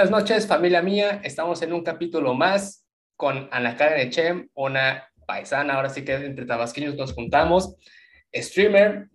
[0.00, 1.20] Buenas noches, familia mía.
[1.22, 5.74] Estamos en un capítulo más con Ana Karen Echem, una paisana.
[5.74, 7.76] Ahora sí que entre tabasqueños nos juntamos.
[8.34, 9.10] Streamer,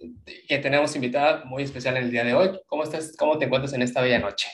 [0.48, 2.52] que tenemos invitada muy especial en el día de hoy.
[2.68, 3.18] ¿Cómo estás?
[3.18, 4.48] ¿Cómo te encuentras en esta bella noche?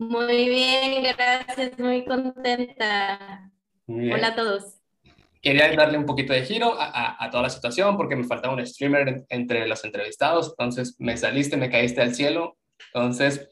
[0.00, 1.78] Muy bien, gracias.
[1.78, 3.52] Muy contenta.
[3.86, 4.80] Hola a todos.
[5.40, 8.66] Quería darle un poquito de giro a, a, toda la situación porque me faltaba un
[8.66, 10.56] streamer entre los entrevistados.
[10.58, 12.56] Entonces me saliste, me caíste al cielo
[12.94, 13.48] entonces,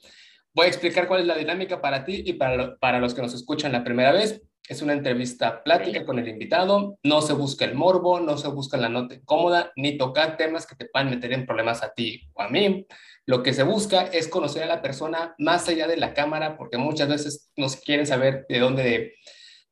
[0.54, 3.34] voy a explicar cuál es la dinámica para ti y para, para los que nos
[3.34, 4.40] escuchan la primera vez.
[4.68, 8.76] Es una entrevista plática con el invitado, no se busca el morbo, no se busca
[8.76, 12.42] la nota incómoda, ni tocar temas que te puedan meter en problemas a ti o
[12.42, 12.86] a mí.
[13.26, 16.78] Lo que se busca es conocer a la persona más allá de la cámara, porque
[16.78, 19.14] muchas veces nos quieren saber de dónde, de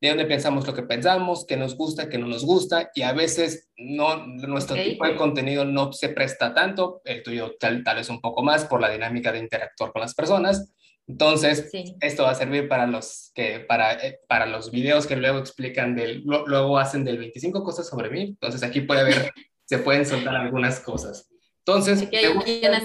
[0.09, 3.71] dónde pensamos lo que pensamos, qué nos gusta, qué no nos gusta, y a veces
[3.77, 8.21] no, nuestro tipo de contenido no se presta tanto, el tuyo tal, tal vez un
[8.21, 10.73] poco más por la dinámica de interactuar con las personas.
[11.07, 11.69] Entonces,
[12.01, 15.97] esto va a servir para los, que, para, eh, para los videos que luego explican,
[15.97, 18.23] del, luego hacen del 25 cosas sobre mí.
[18.23, 19.33] Entonces, aquí puede ver,
[19.65, 21.29] se pueden soltar algunas cosas.
[21.59, 22.81] Entonces, me gusta,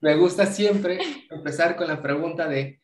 [0.00, 0.98] me gusta siempre
[1.30, 2.80] empezar con la pregunta de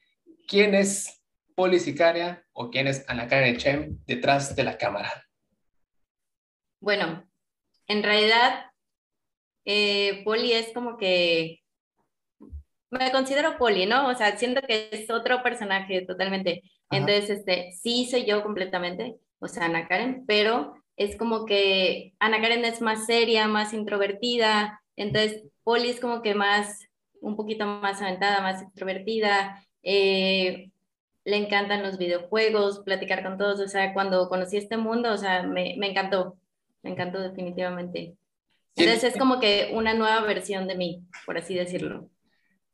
[0.47, 1.22] quién es
[1.55, 5.11] Poli Sicaria o quién es Ana Karen Echem detrás de la cámara?
[6.81, 7.25] Bueno,
[7.87, 8.67] en realidad,
[9.65, 11.63] eh, Poli es como que
[12.91, 14.09] me considero Poli, ¿no?
[14.09, 16.63] O sea, siento que es otro personaje totalmente.
[16.91, 22.41] Entonces, este, sí soy yo completamente, o sea, Ana Karen, pero es como que Ana
[22.41, 26.87] Karen es más seria, más introvertida, entonces Poli es como que más,
[27.21, 30.72] un poquito más aventada, más extrovertida, eh,
[31.25, 35.43] le encantan los videojuegos, platicar con todos, o sea, cuando conocí este mundo, o sea,
[35.43, 36.37] me, me encantó,
[36.83, 38.15] me encantó definitivamente.
[38.75, 42.09] Entonces es como que una nueva versión de mí, por así decirlo.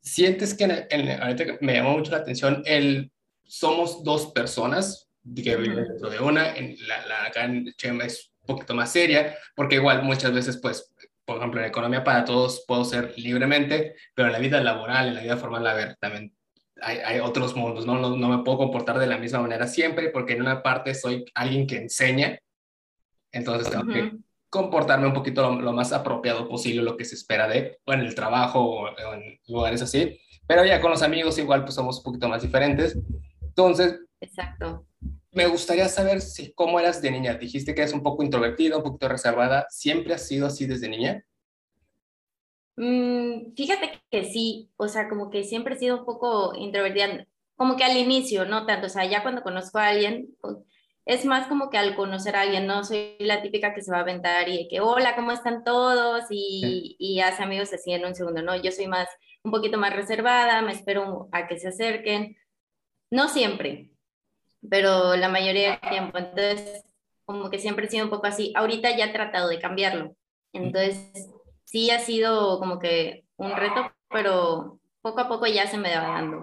[0.00, 3.10] ¿Sientes que ahorita me llamó mucho la atención el
[3.42, 8.32] somos dos personas que viven dentro de una, en la, la acá en Chema es
[8.40, 10.94] un poquito más seria, porque igual muchas veces pues
[11.28, 15.14] por ejemplo, en economía para todos puedo ser libremente, pero en la vida laboral, en
[15.14, 16.32] la vida formal, a ver, también
[16.82, 17.98] hay, otros mundos, ¿no?
[17.98, 18.16] ¿no?
[18.16, 18.28] ¿no?
[18.28, 21.76] me puedo comportar de la misma manera siempre porque en una parte soy alguien que
[21.76, 22.38] enseña,
[23.32, 24.12] entonces tengo que
[24.48, 28.14] comportarme un poquito lo, más apropiado posible, lo que se espera de, o en el
[28.14, 32.28] trabajo o, en lugares así, pero ya con los amigos igual pues somos un poquito
[32.28, 32.96] más diferentes.
[33.42, 34.86] Entonces, Exacto.
[35.30, 37.34] Me gustaría saber si cómo eras de niña.
[37.34, 39.66] Dijiste que eres un poco introvertida, un poquito reservada.
[39.68, 41.24] ¿Siempre has sido así desde niña?
[42.78, 47.76] Mm, fíjate que sí, o sea, como que siempre he sido un poco introvertida, como
[47.76, 50.28] que al inicio, no tanto, o sea, ya cuando conozco a alguien,
[51.04, 53.98] es más como que al conocer a alguien, no soy la típica que se va
[53.98, 56.24] a aventar y que, hola, ¿cómo están todos?
[56.30, 59.08] Y, y hace amigos así en un segundo, no, yo soy más,
[59.42, 62.36] un poquito más reservada, me espero a que se acerquen,
[63.10, 63.90] no siempre,
[64.70, 66.84] pero la mayoría del tiempo, entonces,
[67.24, 70.14] como que siempre he sido un poco así, ahorita ya he tratado de cambiarlo,
[70.52, 71.28] entonces
[71.68, 76.08] sí ha sido como que un reto, pero poco a poco ya se me va
[76.08, 76.42] dando.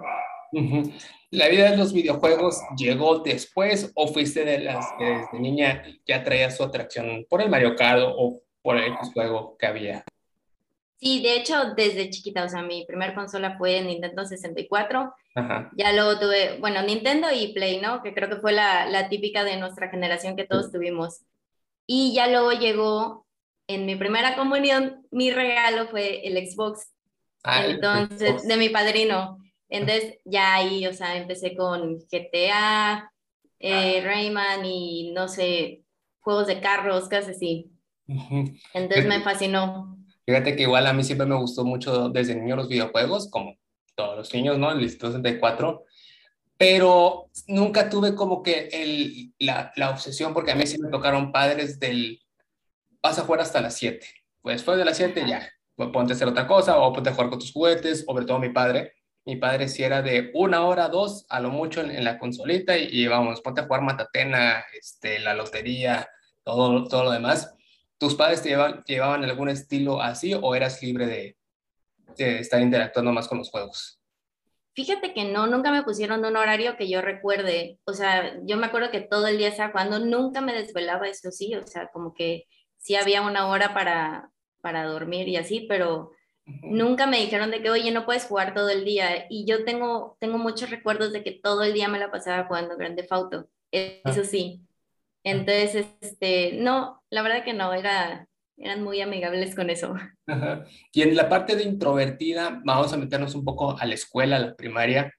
[1.30, 6.22] ¿La vida de los videojuegos llegó después o fuiste de las que desde niña ya
[6.22, 10.04] traía su atracción por el Mario Kart o por el juego que había?
[10.98, 15.12] Sí, de hecho, desde chiquita, o sea, mi primer consola fue Nintendo 64.
[15.76, 18.02] Ya luego tuve, bueno, Nintendo y Play, ¿no?
[18.02, 21.20] Que creo que fue la, la típica de nuestra generación que todos tuvimos.
[21.86, 23.25] Y ya luego llegó
[23.68, 26.92] en mi primera comunión, mi regalo fue el Xbox.
[27.42, 29.38] Ah, Entonces, de mi padrino.
[29.68, 33.10] Entonces, ya ahí, o sea, empecé con GTA,
[33.58, 35.82] eh, Rayman y no sé,
[36.20, 37.70] juegos de carros, casi así.
[38.74, 39.96] Entonces me fascinó.
[40.24, 43.56] Fíjate que igual a mí siempre me gustó mucho desde niño los videojuegos, como
[43.94, 44.70] todos los niños, ¿no?
[44.72, 45.84] El 64.
[46.58, 51.32] Pero nunca tuve como que el, la, la obsesión, porque a mí sí me tocaron
[51.32, 52.20] padres del
[53.06, 54.06] vas a jugar hasta las 7.
[54.42, 57.30] Pues después de las 7 ya, ponte a hacer otra cosa o ponte a jugar
[57.30, 58.92] con tus juguetes, sobre todo mi padre.
[59.24, 63.08] Mi padre si era de una hora, dos, a lo mucho en, la consolita y,
[63.08, 66.08] vamos, ponte a jugar matatena, este, la lotería,
[66.44, 67.52] todo, todo lo demás.
[67.98, 71.36] ¿Tus padres te llevaban, llevaban algún estilo así o eras libre de,
[72.16, 74.00] de estar interactuando más con los juegos?
[74.74, 77.80] Fíjate que no, nunca me pusieron un horario que yo recuerde.
[77.84, 81.32] O sea, yo me acuerdo que todo el día estaba jugando, nunca me desvelaba, eso
[81.32, 82.46] sí, o sea, como que
[82.86, 84.30] sí había una hora para,
[84.60, 86.12] para dormir y así, pero
[86.62, 89.26] nunca me dijeron de que, oye, no puedes jugar todo el día.
[89.28, 92.76] Y yo tengo, tengo muchos recuerdos de que todo el día me la pasaba jugando
[92.76, 94.62] Grande Fauto, eso sí.
[95.24, 99.96] Entonces, este, no, la verdad que no, era, eran muy amigables con eso.
[100.92, 104.40] Y en la parte de introvertida, vamos a meternos un poco a la escuela, a
[104.40, 105.12] la primaria.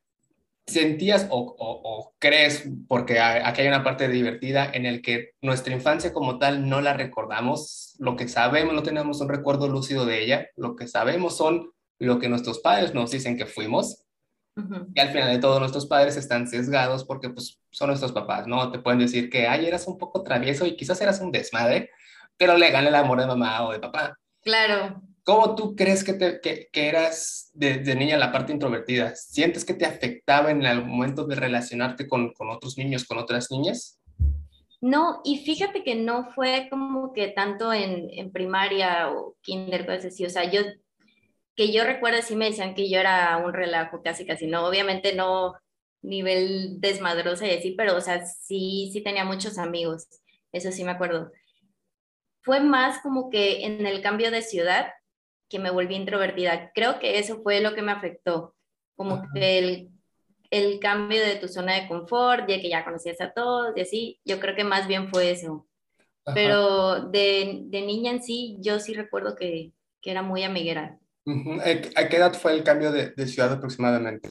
[0.68, 6.40] ¿Sentías o, crees, porque aquí hay una parte divertida en el que nuestra infancia como
[6.40, 10.75] tal no la recordamos, lo que sabemos, no tenemos un recuerdo lúcido de ella, lo
[10.75, 14.04] que sabemos son lo que nuestros padres nos dicen que fuimos,
[14.94, 18.72] y al final de todo nuestros padres están sesgados porque pues son nuestros papás, ¿no?
[18.72, 21.92] Te pueden decir que, ay, eras un poco travieso y quizás eras un desmadre,
[22.38, 24.18] pero le gana el amor de mamá o de papá.
[24.42, 25.02] Claro.
[25.27, 29.13] ¿Cómo tú crees que, te, que, que eras de, de, niña la parte introvertida?
[29.13, 33.51] ¿Sientes que te afectaba en el momento de relacionarte con, con otros niños, con otras
[33.51, 34.00] niñas?
[34.79, 40.06] No, y fíjate que no fue como que tanto en, en primaria o kinder, cosas
[40.06, 40.24] así.
[40.24, 40.62] O sea, yo,
[41.57, 44.47] que yo recuerdo, sí me decían que yo era un relajo casi, casi.
[44.47, 45.56] No, obviamente no
[46.01, 50.07] nivel desmadrosa y así, pero, o sea, sí, sí tenía muchos amigos.
[50.53, 51.33] Eso sí me acuerdo.
[52.44, 54.88] Fue más como que en el cambio de ciudad,
[55.50, 56.72] que me volví introvertida.
[56.74, 58.56] Creo que eso fue lo que me afectó,
[58.96, 59.90] como que el,
[60.50, 64.20] el, cambio de tu zona de confort, de que ya conocías a todos y así,
[64.26, 65.68] yo creo que más bien fue eso.
[66.34, 69.72] Pero de, de, niña en sí, yo sí recuerdo que,
[70.02, 71.00] que era muy amiguera.
[71.96, 74.30] ¿A qué edad fue el cambio de, de ciudad aproximadamente?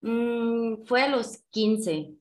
[0.00, 2.14] Mm, fue a los 15.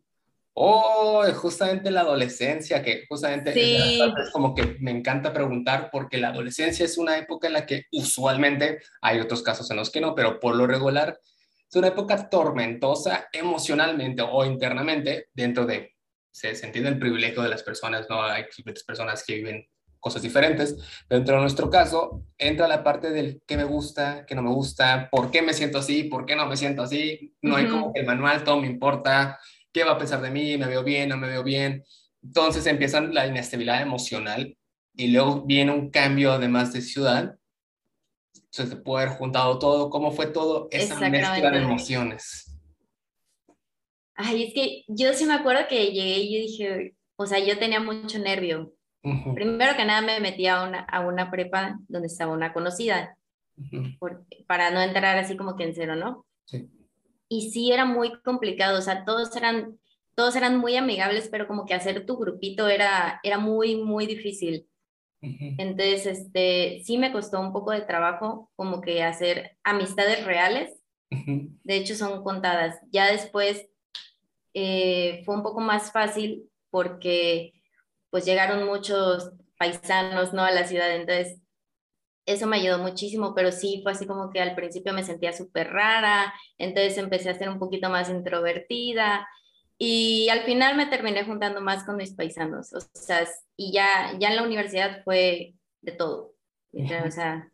[0.55, 6.85] Oh, justamente la adolescencia, que justamente es como que me encanta preguntar porque la adolescencia
[6.85, 10.39] es una época en la que usualmente, hay otros casos en los que no, pero
[10.39, 11.19] por lo regular
[11.67, 15.95] es una época tormentosa emocionalmente o internamente dentro de,
[16.29, 18.21] se, se entiende el privilegio de las personas, ¿no?
[18.21, 18.45] Hay
[18.85, 19.67] personas que viven
[20.03, 20.75] cosas diferentes.
[21.09, 25.07] Dentro de nuestro caso, entra la parte del qué me gusta, qué no me gusta,
[25.09, 27.33] por qué me siento así, por qué no me siento así.
[27.41, 29.39] No hay como que el manual, todo me importa
[29.73, 30.55] ¿Qué va a pensar de mí?
[30.57, 31.09] ¿Me veo bien?
[31.09, 31.83] ¿No me veo bien?
[32.21, 34.55] Entonces empieza la inestabilidad emocional
[34.95, 37.35] y luego viene un cambio además de ciudad.
[38.51, 39.89] Se puede haber juntado todo.
[39.89, 42.55] ¿Cómo fue todo esa mezcla de emociones?
[44.15, 47.57] Ay, es que yo sí me acuerdo que llegué y yo dije, o sea, yo
[47.57, 48.75] tenía mucho nervio.
[49.33, 53.17] Primero que nada me metí a una, a una prepa donde estaba una conocida,
[54.47, 56.25] para no entrar así como que en cero, ¿no?
[56.45, 56.69] Sí
[57.33, 59.79] y sí era muy complicado, o sea, todos eran,
[60.13, 64.67] todos eran muy amigables, pero como que hacer tu grupito era, era muy, muy difícil.
[65.19, 70.79] Entonces, este, sí me costó un poco de trabajo como que hacer amistades reales.
[71.09, 72.77] De hecho, son contadas.
[72.91, 73.65] Ya después
[74.53, 77.53] eh, fue un poco más fácil porque
[78.11, 80.43] pues llegaron muchos paisanos, ¿no?
[80.43, 80.93] A la ciudad.
[80.93, 81.41] Entonces,
[82.25, 85.71] eso me ayudó muchísimo, pero sí fue así como que al principio me sentía súper
[85.71, 89.27] rara, entonces empecé a ser un poquito más introvertida
[89.77, 93.27] y al final me terminé juntando más con mis paisanos, o sea,
[93.57, 96.35] y ya, ya en la universidad fue de todo,
[96.73, 97.51] o sea,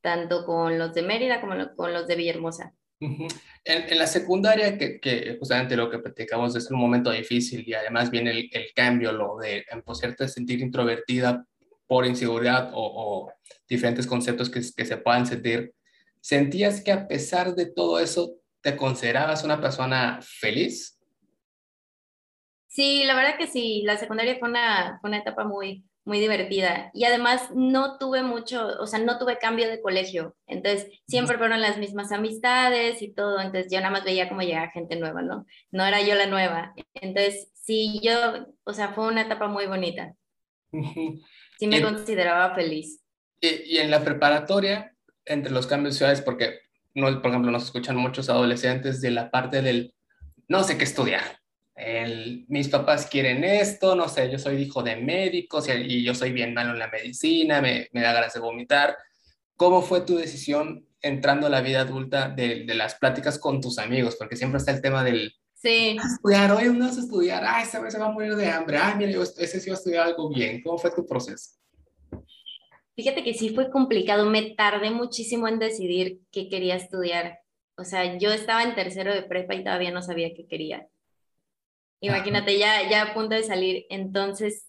[0.00, 2.72] tanto con los de Mérida como con los de Villahermosa.
[2.98, 3.28] en,
[3.64, 8.10] en, la secundaria, que, que, justamente lo que platicamos es un momento difícil y además
[8.10, 11.44] viene el, el cambio, lo de a sentir introvertida
[11.86, 13.32] por inseguridad o,
[13.68, 15.74] diferentes conceptos que, que, se puedan sentir,
[16.20, 20.98] ¿sentías que a pesar de todo eso te considerabas una persona feliz?
[22.68, 26.90] Sí, la verdad que sí, la secundaria fue una, fue una etapa muy, muy divertida
[26.94, 31.60] y además no tuve mucho, o sea, no tuve cambio de colegio, entonces siempre fueron
[31.60, 35.46] las mismas amistades y todo, entonces yo nada más veía cómo llegaba gente nueva, ¿no?
[35.72, 40.14] No era yo la nueva, entonces sí, yo, o sea, fue una etapa muy bonita.
[41.58, 43.00] Sí me consideraba feliz.
[43.40, 44.94] Y, en la preparatoria,
[45.24, 46.60] entre los cambios de ciudades, porque,
[46.94, 49.94] no, por ejemplo, nos escuchan muchos adolescentes de la parte del
[50.48, 51.40] no sé qué estudiar.
[51.74, 56.32] El, mis papás quieren esto, no sé, yo soy hijo de médicos y, yo soy
[56.32, 58.96] bien malo en la medicina, me, me, da ganas de vomitar.
[59.56, 63.78] ¿Cómo fue tu decisión entrando a la vida adulta de, de las pláticas con tus
[63.78, 64.16] amigos?
[64.16, 65.34] Porque siempre está el tema del,
[65.66, 65.96] Sí.
[66.00, 68.94] A estudiar, hoy no a estudiar, ay, ese se va a morir de hambre, ay,
[68.96, 70.62] mira, ese sí va a estudiar algo bien.
[70.62, 71.58] ¿Cómo fue tu proceso?
[72.94, 77.40] Fíjate que sí fue complicado, me tardé muchísimo en decidir qué quería estudiar.
[77.76, 80.86] O sea, yo estaba en tercero de prepa y todavía no sabía qué quería.
[81.98, 83.86] Imagínate, ya, ya a punto de salir.
[83.90, 84.68] Entonces,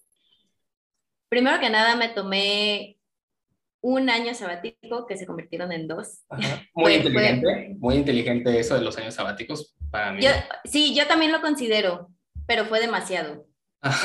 [1.28, 2.97] primero que nada me tomé
[3.80, 6.24] un año sabático que se convirtieron en dos.
[6.74, 10.22] Muy inteligente, muy inteligente eso de los años sabáticos para mí.
[10.64, 12.10] sí, yo también lo considero,
[12.46, 13.46] pero fue demasiado.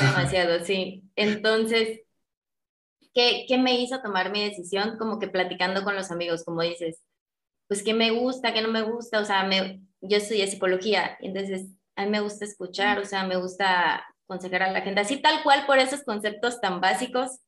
[0.00, 1.02] demasiado, sí.
[1.16, 2.02] Entonces,
[3.12, 4.96] ¿qué, ¿qué me hizo tomar mi decisión?
[4.98, 7.02] Como que platicando con los amigos, como dices,
[7.68, 11.66] pues qué me gusta, qué no me gusta, o sea, me, yo estudié psicología, entonces
[11.96, 15.42] a mí me gusta escuchar, o sea, me gusta aconsejar a la gente, así tal
[15.42, 17.40] cual por esos conceptos tan básicos,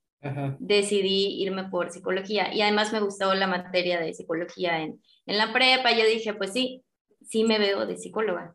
[0.59, 5.52] decidí irme por psicología y además me gustó la materia de psicología en, en la
[5.52, 5.92] prepa.
[5.92, 6.83] Yo dije, pues sí,
[7.23, 8.54] sí me veo de psicóloga.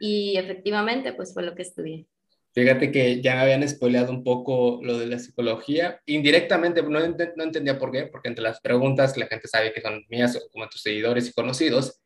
[0.00, 2.06] Y efectivamente, pues fue lo que estudié.
[2.52, 6.00] Fíjate que ya me habían spoileado un poco lo de la psicología.
[6.06, 10.04] Indirectamente, no, no entendía por qué, porque entre las preguntas la gente sabe que son
[10.08, 12.00] mías como tus seguidores y conocidos.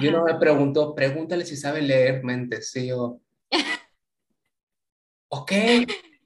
[0.00, 2.70] Y uno me preguntó, pregúntale si sabe leer mentes.
[2.70, 3.20] Sí, yo,
[5.28, 5.52] ok.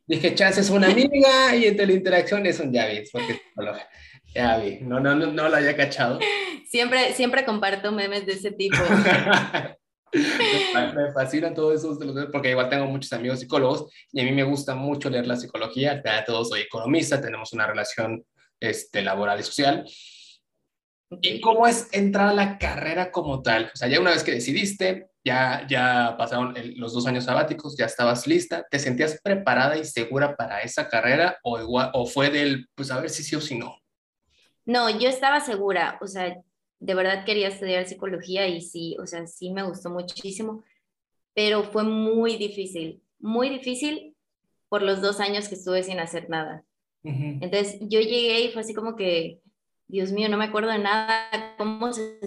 [0.07, 3.41] Dije, chance es una amiga y entre la interacción es un ya vi, porque
[4.35, 6.19] ya vi, no, no, no, no lo había cachado.
[6.69, 8.77] Siempre, siempre comparto memes de ese tipo.
[10.13, 11.99] me fascinan todos esos
[12.31, 16.03] porque igual tengo muchos amigos psicólogos y a mí me gusta mucho leer la psicología.
[16.27, 18.25] Todos soy economista, tenemos una relación
[18.61, 19.85] este, laboral y social.
[21.21, 23.71] ¿Y cómo es entrar a la carrera como tal?
[23.73, 27.87] O sea, ya una vez que decidiste, ya, ya pasaron los dos años sabáticos, ya
[27.87, 32.69] estabas lista, ¿te sentías preparada y segura para esa carrera o, igual, o fue del,
[32.75, 33.76] pues a ver si sí o si no?
[34.64, 36.37] No, yo estaba segura, o sea,
[36.79, 40.64] de verdad quería estudiar psicología y sí, o sea, sí me gustó muchísimo,
[41.35, 44.17] pero fue muy difícil, muy difícil
[44.69, 46.64] por los dos años que estuve sin hacer nada.
[47.05, 49.41] Entonces yo llegué y fue así como que,
[49.88, 52.21] Dios mío, no me acuerdo de nada, cómo se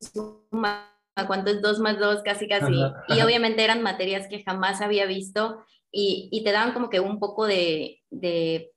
[0.00, 2.72] suma, cuánto es dos más dos, casi casi.
[3.08, 7.18] Y obviamente eran materias que jamás había visto y, y te daban como que un
[7.18, 8.70] poco de, de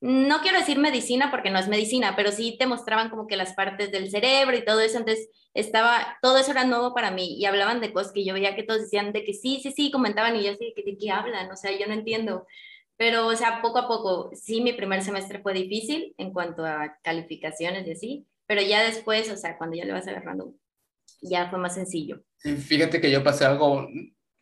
[0.00, 3.52] no quiero decir medicina porque no es medicina, pero sí te mostraban como que las
[3.52, 7.44] partes del cerebro y todo eso, entonces estaba, todo eso era nuevo para mí y
[7.44, 10.36] hablaban de cosas que yo veía que todos decían de que sí, sí, sí, comentaban
[10.36, 11.50] y yo así, ¿de qué hablan?
[11.50, 12.46] O sea, yo no entiendo.
[12.96, 16.98] Pero, o sea, poco a poco, sí, mi primer semestre fue difícil en cuanto a
[17.02, 20.54] calificaciones y así, pero ya después, o sea, cuando ya le vas agarrando,
[21.20, 22.22] ya fue más sencillo.
[22.38, 23.88] Fíjate que yo pasé algo,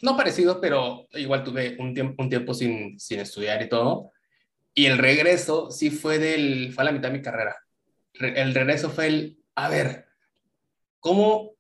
[0.03, 4.13] no parecido, pero igual tuve un tiempo, un tiempo sin, sin estudiar y todo
[4.79, 7.57] y el regreso sí fue del, fue a la mitad de mi carrera.
[8.13, 10.07] El regreso fue el, a ver,
[11.01, 11.57] ¿cómo,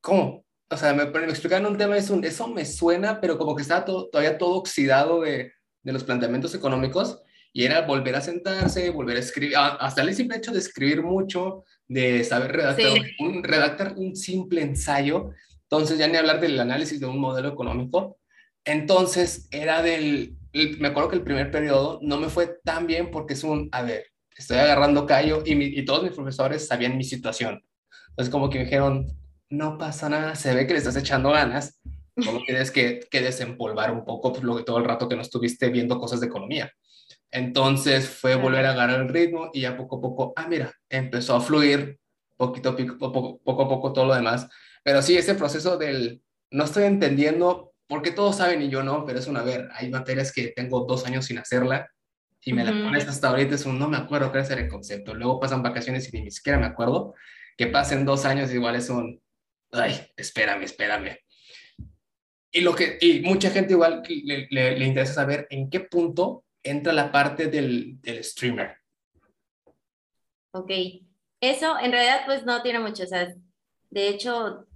[0.00, 0.44] cómo?
[0.68, 3.84] O sea, me, me explicaron un tema, eso, eso me suena, pero como que estaba
[3.84, 5.52] todavía todo oxidado de,
[5.84, 7.22] de los planteamientos económicos
[7.52, 11.64] y era volver a sentarse, volver a escribir, hasta el simple hecho de escribir mucho,
[11.86, 15.30] de saber redactar, un, redactar un simple ensayo,
[15.62, 18.18] entonces ya ni hablar del análisis de un modelo económico,
[18.64, 23.34] entonces era del, me acuerdo que el primer periodo no me fue tan bien porque
[23.34, 27.62] es un, a ver, estoy agarrando callo y, y todos mis profesores sabían mi situación.
[28.10, 29.06] Entonces como que me dijeron,
[29.50, 31.80] no pasa nada, se ve que le estás echando ganas,
[32.18, 35.22] solo tienes que, que desempolvar un poco pues, lo que todo el rato que no
[35.22, 36.72] estuviste viendo cosas de economía.
[37.32, 41.34] Entonces fue volver a agarrar el ritmo y ya poco a poco, ah, mira, empezó
[41.34, 41.98] a fluir
[42.36, 44.48] poquito, poco, poco a poco todo lo demás.
[44.84, 49.18] Pero sí, ese proceso del no estoy entendiendo porque todos saben y yo no, pero
[49.18, 51.90] es una, ver, hay materias que tengo dos años sin hacerla
[52.44, 55.14] y me la pones hasta ahorita, es un, no me acuerdo qué es el concepto.
[55.14, 57.14] Luego pasan vacaciones y ni siquiera me acuerdo.
[57.56, 59.22] Que pasen dos años igual es un,
[59.70, 61.16] ay, espérame, espérame.
[62.50, 66.92] Y, lo que, y mucha gente igual le, le, interesa saber en qué punto entra
[66.92, 68.76] la parte del, del streamer.
[70.52, 70.70] Ok,
[71.40, 73.34] eso en realidad pues no tiene mucho, o sea,
[73.90, 74.66] de hecho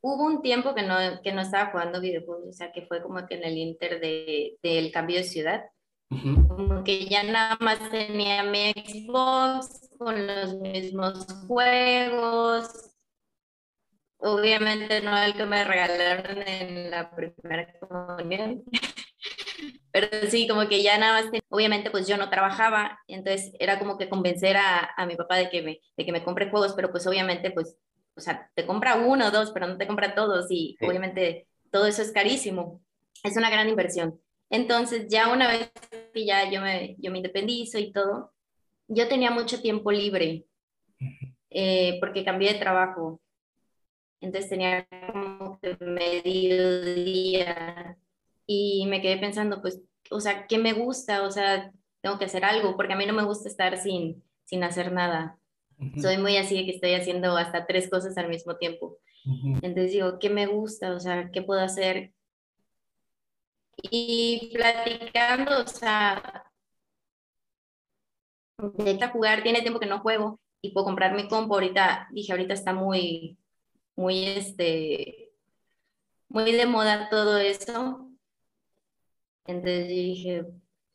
[0.00, 3.26] hubo un tiempo que no, que no estaba jugando videojuegos, o sea, que fue como
[3.26, 5.64] que en el inter de, del cambio de ciudad.
[6.08, 12.90] Como que ya nada más tenía mi Xbox con los mismos juegos.
[14.16, 18.64] Obviamente no el que me regalaron en la primera comunión.
[19.92, 23.98] Pero sí, como que ya nada más, obviamente pues yo no trabajaba, entonces era como
[23.98, 26.90] que convencer a, a mi papá de que, me, de que me compre juegos, pero
[26.90, 27.76] pues obviamente pues
[28.20, 31.86] o sea, te compra uno o dos, pero no te compra todos y obviamente todo
[31.86, 32.82] eso es carísimo.
[33.22, 34.20] Es una gran inversión.
[34.50, 35.70] Entonces, ya una vez
[36.12, 38.32] que ya yo me, yo me independizo y todo,
[38.88, 40.44] yo tenía mucho tiempo libre
[41.50, 43.20] eh, porque cambié de trabajo.
[44.20, 47.96] Entonces tenía como que medio día
[48.52, 49.80] y me quedé pensando, pues,
[50.10, 51.22] o sea, ¿qué me gusta?
[51.22, 54.64] O sea, tengo que hacer algo porque a mí no me gusta estar sin, sin
[54.64, 55.38] hacer nada.
[56.02, 58.98] Soy muy así de que estoy haciendo hasta tres cosas al mismo tiempo.
[59.62, 60.92] Entonces digo, ¿qué me gusta?
[60.96, 62.12] O sea, ¿qué puedo hacer?
[63.76, 66.50] Y platicando, o sea,
[68.58, 71.54] de jugar, tiene tiempo que no juego y puedo comprar mi compo.
[71.54, 73.38] Ahorita, dije, ahorita está muy,
[73.94, 75.30] muy, este,
[76.28, 78.09] muy de moda todo eso.
[79.50, 80.44] Entonces dije,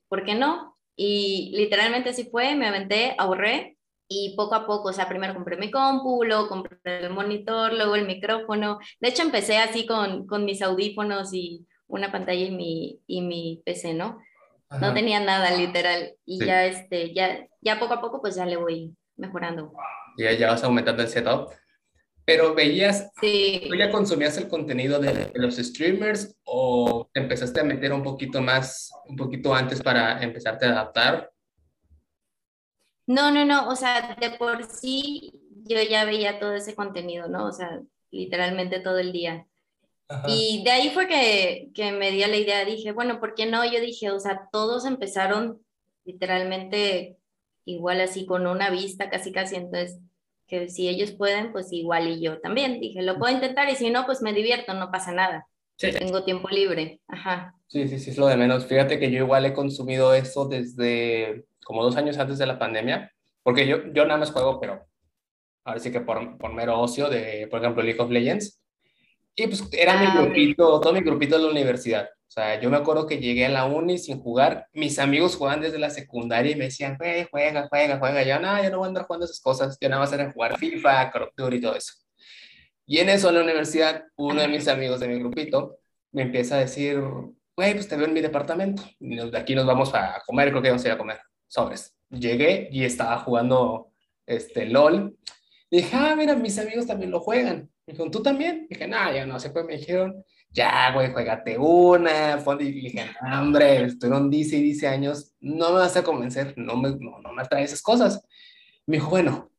[0.07, 0.77] ¿por qué no?
[0.95, 5.57] Y literalmente así fue, me aventé, ahorré y poco a poco, o sea, primero compré
[5.57, 8.79] mi compu, luego compré el monitor, luego el micrófono.
[8.99, 13.61] De hecho, empecé así con, con mis audífonos y una pantalla y mi, y mi
[13.65, 14.19] PC, ¿no?
[14.79, 18.57] no tenía nada literal y ya este ya ya poco a poco pues ya le
[18.57, 19.71] voy mejorando.
[20.17, 21.51] Ya ya vas aumentando el setup.
[22.25, 23.61] Pero veías, sí.
[23.69, 28.91] ¿tú ya consumías el contenido de, los streamers o empezaste a meter un poquito más,
[29.07, 31.31] un poquito antes para empezarte a adaptar?
[33.05, 37.45] No, no, no, o sea, de por sí yo ya veía todo ese contenido, ¿no?
[37.45, 37.79] O sea,
[38.09, 39.47] literalmente todo el día.
[40.27, 43.65] Y de ahí fue que, que me dio la idea, dije, bueno, ¿por qué no?
[43.65, 45.63] Yo dije, o sea, todos empezaron
[46.05, 47.17] literalmente
[47.65, 49.99] igual así con una vista casi casi, entonces
[50.47, 52.79] que si ellos pueden, pues igual y yo también.
[52.79, 55.47] Dije, lo puedo intentar y si no, pues me divierto, no pasa nada.
[55.77, 55.91] Sí.
[55.91, 57.01] Tengo tiempo libre.
[57.07, 57.55] Ajá.
[57.67, 58.65] Sí, sí, sí, es lo de menos.
[58.65, 63.11] Fíjate que yo igual he consumido eso desde como dos años antes de la pandemia,
[63.43, 64.85] porque yo, yo nada más juego, pero
[65.63, 68.61] ahora sí que por, por mero ocio de, por ejemplo, League of Legends.
[69.35, 72.07] Y pues era mi ah, grupito, todo mi grupito de la universidad.
[72.35, 74.67] Sea, yo me acuerdo que llegué a la uni sin jugar.
[74.73, 77.25] Mis amigos jugaban desde la secundaria y me decían, juega,
[77.69, 78.23] juega, juega.
[78.23, 79.77] Yo, no, yo no voy a andar jugando esas cosas.
[79.79, 81.93] Yo nada más era jugar FIFA, Call of Duty y todo eso.
[82.85, 85.79] Y en eso, en la universidad, uno de mis amigos de mi grupito
[86.11, 86.99] me empieza a decir,
[87.55, 88.83] güey, pues te veo en mi departamento.
[88.99, 91.19] de aquí nos vamos a comer, creo que vamos a ir a comer.
[91.47, 91.95] Sobres.
[92.09, 93.93] Llegué y estaba jugando
[94.25, 95.17] este, LOL.
[95.71, 97.69] dije, ah, mira, mis amigos también lo juegan.
[97.87, 98.67] Me dijeron, ¿tú también?
[98.69, 100.21] dije, no, ya no sé, pues me dijeron,
[100.55, 102.39] ya, güey, juégate una.
[102.59, 106.91] Y dije, hombre, estuvieron 10 y 10 años, no me vas a convencer, no me,
[106.91, 108.25] no, no me atrae esas cosas.
[108.85, 109.51] Me dijo, bueno,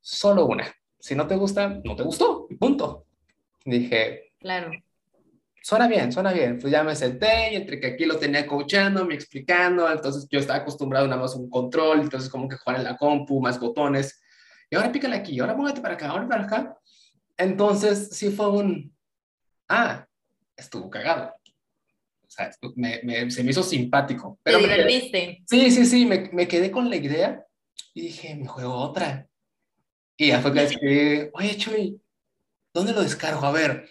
[0.00, 0.70] solo una.
[1.00, 3.06] Si no te gusta, no te gustó, punto.
[3.64, 4.70] Dije, claro.
[5.62, 6.58] Suena bien, suena bien.
[6.58, 10.38] Pues ya me senté y entre que aquí lo tenía coachando, me explicando, entonces yo
[10.38, 13.58] estaba acostumbrado nada más a un control, entonces como que jugar en la compu, más
[13.58, 14.20] botones.
[14.70, 16.78] Y ahora pícale aquí, ahora muévete para acá, ahora para acá.
[17.36, 18.94] Entonces sí fue un,
[19.68, 20.07] ah,
[20.58, 21.32] estuvo cagado.
[22.26, 24.38] O sea, me, se me hizo simpático.
[24.42, 25.42] Pero ¿Te divertiste?
[25.46, 27.42] sí, sí, sí, me, me, quedé con la idea
[27.94, 29.26] y dije, me juego otra.
[30.16, 32.00] Y ya fue que escribí, oye, Chuy,
[32.74, 33.46] ¿dónde lo descargo?
[33.46, 33.88] A ver,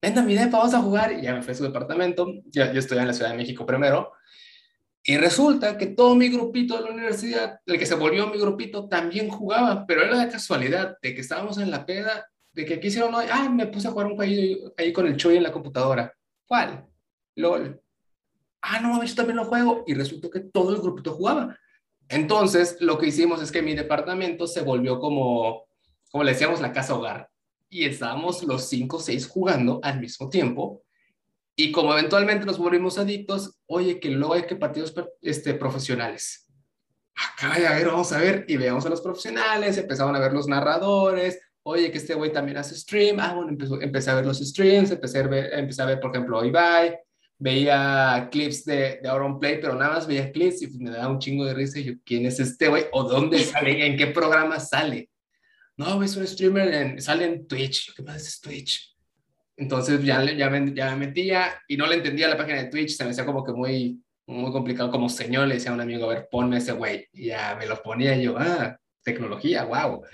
[0.00, 1.12] venga mi depa, vamos a jugar.
[1.12, 3.66] Y ya me fui a su departamento, ya, yo estoy en la Ciudad de México
[3.66, 4.12] primero.
[5.02, 8.88] Y resulta que todo mi grupito de la universidad, el que se volvió mi grupito,
[8.88, 12.86] también jugaba, pero era de casualidad, de que estábamos en la peda de que aquí
[12.88, 16.10] hicieron ah, me puse a jugar un juego ahí con el Chuy en la computadora.
[16.46, 16.86] ¿Cuál?
[17.34, 17.82] LOL.
[18.62, 19.84] Ah, no, yo también lo juego.
[19.86, 21.54] Y resultó que todo el grupito jugaba.
[22.08, 25.66] Entonces, lo que hicimos es que mi departamento se volvió como,
[26.10, 27.28] como le decíamos, la casa hogar.
[27.68, 30.82] Y estábamos los cinco o seis jugando al mismo tiempo.
[31.56, 36.50] Y como eventualmente nos volvimos adictos, oye, que luego hay que partidos este, profesionales.
[37.14, 38.46] Acá, a ver, vamos a ver.
[38.48, 42.58] Y veamos a los profesionales, empezaban a ver los narradores, oye, que este güey también
[42.58, 45.98] hace stream, ah, bueno, empecé a ver los streams, empecé a ver, empecé a ver
[45.98, 46.96] por ejemplo, Ibai,
[47.38, 51.08] veía clips de, de Auron Play, pero nada más veía clips y pues me daba
[51.08, 52.84] un chingo de risa y yo, ¿quién es este güey?
[52.92, 53.84] ¿O dónde sale?
[53.84, 55.10] ¿En qué programa sale?
[55.76, 57.92] No, es un streamer, en, sale en Twitch.
[57.96, 58.96] ¿Qué pasa es Twitch?
[59.56, 62.90] Entonces ya, ya, me, ya me metía y no le entendía la página de Twitch,
[62.90, 64.92] se me hacía como que muy, muy complicado.
[64.92, 67.08] Como señor le decía a un amigo, a ver, ponme ese güey.
[67.12, 70.04] Y ya me lo ponía y yo, ah, tecnología, wow.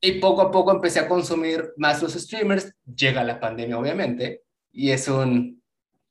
[0.00, 2.72] Y poco a poco empecé a consumir más los streamers.
[2.84, 5.60] Llega la pandemia, obviamente, y es un,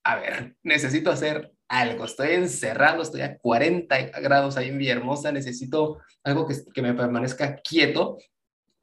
[0.04, 2.06] a ver, necesito hacer algo.
[2.06, 7.56] Estoy encerrado, estoy a 40 grados ahí en Villahermosa, necesito algo que, que me permanezca
[7.58, 8.18] quieto.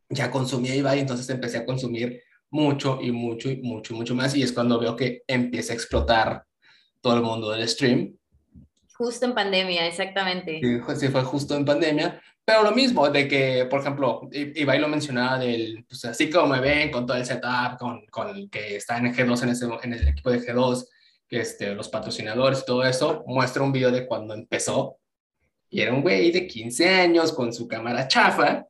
[0.08, 4.34] Ya consumí y entonces empecé a consumir mucho y mucho y mucho, mucho más.
[4.36, 6.44] Y es cuando veo que empieza a explotar
[7.00, 8.16] todo el mundo del stream.
[8.96, 10.60] Justo en pandemia, exactamente.
[10.62, 12.22] Sí, fue justo en pandemia.
[12.46, 16.60] Pero lo mismo, de que, por ejemplo, Ibai lo mencionaba del, pues así como me
[16.60, 20.08] ven con todo el setup, con, con que está en G2, en, ese, en el
[20.08, 20.84] equipo de G2,
[21.26, 24.98] que este, los patrocinadores y todo eso, muestra un video de cuando empezó.
[25.70, 28.66] Y era un güey de 15 años con su cámara chafa,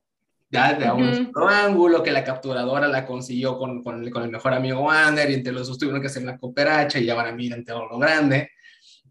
[0.49, 4.83] ya de un ángulo, que la capturadora la consiguió con, con, con, el mejor amigo
[4.83, 7.59] Wander, y entre los dos tuvieron que hacer una cooperacha y ya van a mirar
[7.59, 8.51] en todo lo grande.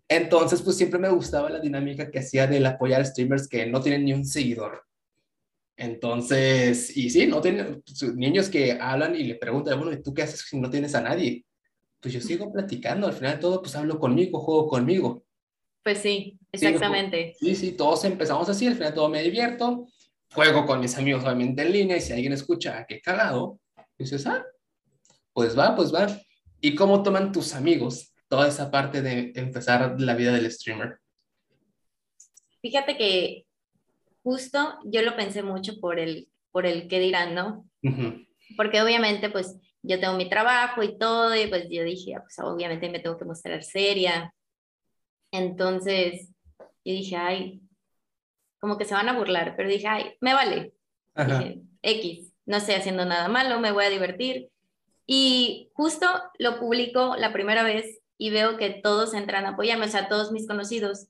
[0.08, 4.04] Entonces, pues siempre me gustaba la dinámica que hacía del apoyar streamers que no tienen
[4.04, 4.84] ni un seguidor.
[5.76, 10.14] Entonces, y sí, no tienen pues, niños que hablan y le preguntan, bueno, ¿y tú
[10.14, 11.44] qué haces si no tienes a nadie?
[12.00, 15.24] Pues yo sigo platicando, al final de todo, pues hablo conmigo, juego conmigo.
[15.82, 17.34] Pues sí, exactamente.
[17.38, 19.86] Sí, sí, todos empezamos así, al final de todo me divierto,
[20.32, 23.58] juego con mis amigos obviamente en línea y si alguien escucha, ah, qué cagado,
[23.98, 24.44] dices, ah,
[25.32, 26.06] pues va, pues va.
[26.60, 30.98] ¿Y cómo toman tus amigos toda esa parte de empezar la vida del streamer?
[32.62, 33.46] Fíjate que
[34.22, 37.68] justo yo lo pensé mucho por el, por el qué dirán, ¿no?
[38.56, 42.38] Porque obviamente pues yo tengo mi trabajo y todo y pues yo dije, ah, pues
[42.38, 44.34] obviamente me tengo que mostrar seria.
[45.30, 46.30] Entonces,
[46.84, 47.60] Y dije, ay,
[48.58, 50.74] como que se van a burlar, pero dije, ay, me vale.
[51.16, 54.48] Dije, X, no estoy haciendo nada malo, me voy a divertir.
[55.06, 56.06] Y justo
[56.38, 60.32] lo publico la primera vez y veo que todos entran a apoyarme, o sea, todos
[60.32, 61.08] mis conocidos.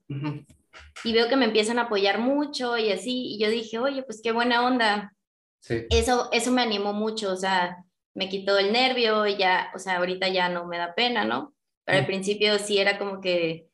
[1.04, 3.34] Y veo que me empiezan a apoyar mucho y así.
[3.34, 5.14] Y yo dije, oye, pues qué buena onda.
[5.60, 5.86] Sí.
[5.90, 9.96] Eso, eso me animó mucho, o sea, me quitó el nervio y ya, o sea,
[9.96, 11.54] ahorita ya no me da pena, ¿no?
[11.84, 13.68] Pero al principio sí era como que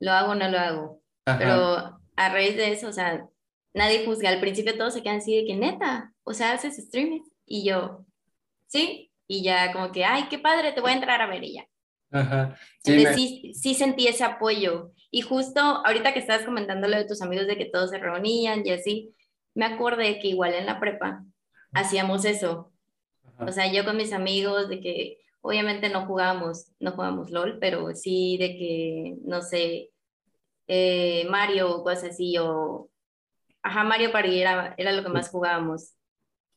[0.00, 1.02] lo hago o no lo hago.
[1.24, 3.24] Pero a raíz de eso, o sea,
[3.72, 4.28] nadie juzga.
[4.28, 7.22] Al principio todos se quedan así de que neta, o sea, haces streaming.
[7.46, 8.04] Y yo,
[8.66, 9.10] sí.
[9.28, 11.66] Y ya como que, ay, qué padre, te voy a entrar a ver y ya.
[12.12, 12.56] Ajá.
[12.84, 14.92] Sí, Entonces sí, sí sentí ese apoyo.
[15.10, 18.62] Y justo ahorita que estabas comentando lo de tus amigos de que todos se reunían
[18.64, 19.14] y así,
[19.54, 21.24] me acordé que igual en la prepa
[21.72, 22.72] hacíamos eso.
[23.38, 27.94] O sea, yo con mis amigos de que obviamente no jugábamos, no jugábamos LOL, pero
[27.94, 29.90] sí de que, no sé,
[30.68, 32.88] eh, Mario o cosas así, o,
[33.62, 35.94] ajá, Mario Party era, era lo que más jugábamos.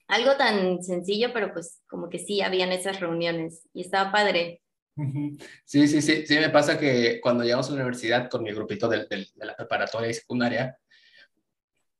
[0.07, 4.61] Algo tan sencillo, pero pues como que sí, habían esas reuniones y estaba padre.
[5.65, 8.87] Sí, sí, sí, sí, me pasa que cuando llegamos a la universidad con mi grupito
[8.87, 10.77] de, de, de la preparatoria y secundaria,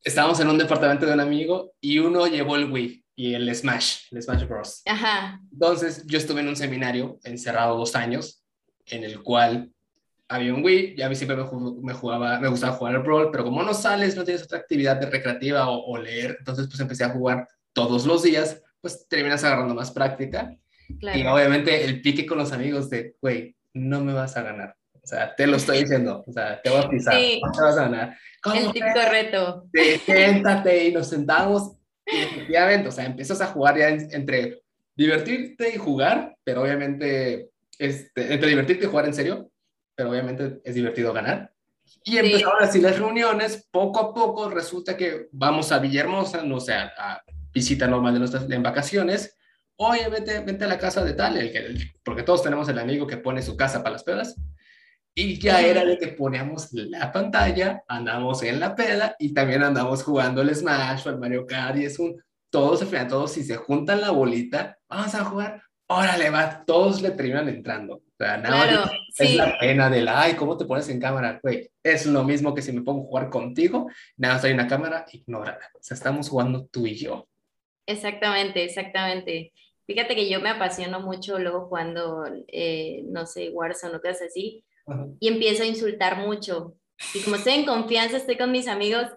[0.02, 4.08] estábamos en un departamento de un amigo y uno llevó el Wii y el Smash,
[4.12, 4.82] el Smash Bros.
[4.86, 5.40] Ajá.
[5.52, 8.44] Entonces, yo estuve en un seminario encerrado dos años,
[8.86, 9.72] en el cual
[10.28, 13.44] había un Wii, y a mí siempre me, jugaba, me gustaba jugar al Brawl, pero
[13.44, 17.10] como no sales, no tienes otra actividad de recreativa o, leer, entonces pues empecé a
[17.10, 20.56] jugar todos los días, pues terminas agarrando más práctica.
[21.00, 21.20] Claro.
[21.20, 24.76] Y obviamente el pique con los amigos de, güey, no me vas a ganar.
[24.94, 26.24] O sea, te lo estoy diciendo.
[26.26, 27.14] O sea, te voy a pisar.
[27.14, 27.42] Sí.
[27.44, 28.18] No te vas a ganar.
[28.54, 29.68] El típico reto.
[30.06, 31.78] siéntate y nos sentamos.
[32.06, 34.62] Y efectivamente, o sea, empiezas a jugar ya entre
[34.96, 39.52] divertirte y jugar, pero obviamente, este, entre divertirte y jugar en serio,
[39.96, 41.52] pero obviamente es divertido ganar.
[42.04, 46.74] Y empezaron así las reuniones, poco a poco resulta que vamos a Villahermosa, no sé,
[46.74, 47.22] a,
[47.54, 49.38] visita normal de nuestras en vacaciones,
[49.78, 53.18] oye, vete, vete a la casa de tal, el, porque todos tenemos el amigo que
[53.18, 54.36] pone su casa para las pedas,
[55.18, 60.04] y ya era de que poníamos la pantalla, andamos en la peda y también andamos
[60.04, 63.44] jugando el Smash o el Mario Kart y es un, todos se frenan, todos si
[63.44, 67.96] se juntan la bolita, vamos a jugar, órale, va, todos le terminan entrando.
[67.96, 71.40] O sea, nada es la pena del, ay, ¿cómo te pones en cámara?
[71.42, 74.68] Güey, es lo mismo que si me pongo a jugar contigo, nada más hay una
[74.68, 75.70] cámara, ignórala.
[75.76, 77.28] O sea, estamos jugando tú y yo.
[77.86, 79.54] Exactamente, exactamente.
[79.88, 84.64] Fíjate que yo me apasiono mucho luego cuando, eh, no sé, Warzone o cosas así,
[85.20, 86.76] y empiezo a insultar mucho.
[87.14, 89.08] Y como estoy en confianza, estoy con mis amigos,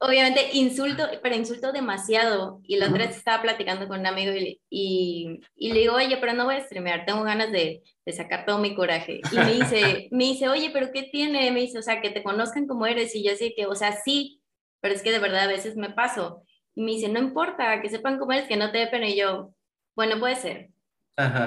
[0.00, 2.60] obviamente insulto, pero insulto demasiado.
[2.64, 6.16] Y la otra vez estaba platicando con un amigo y, y, y, le digo, oye,
[6.18, 9.20] pero no voy a streamear, tengo ganas de, de, sacar todo mi coraje.
[9.32, 11.50] Y me dice, me dice, oye, pero ¿qué tiene?
[11.50, 13.14] Me dice, o sea, que te conozcan como eres.
[13.14, 14.42] Y yo sé que, o sea, sí,
[14.80, 16.42] pero es que de verdad a veces me paso.
[16.74, 19.08] Y me dice, no importa, que sepan cómo eres, que no te dé pena.
[19.08, 19.54] Y yo,
[19.96, 20.70] bueno, puede ser.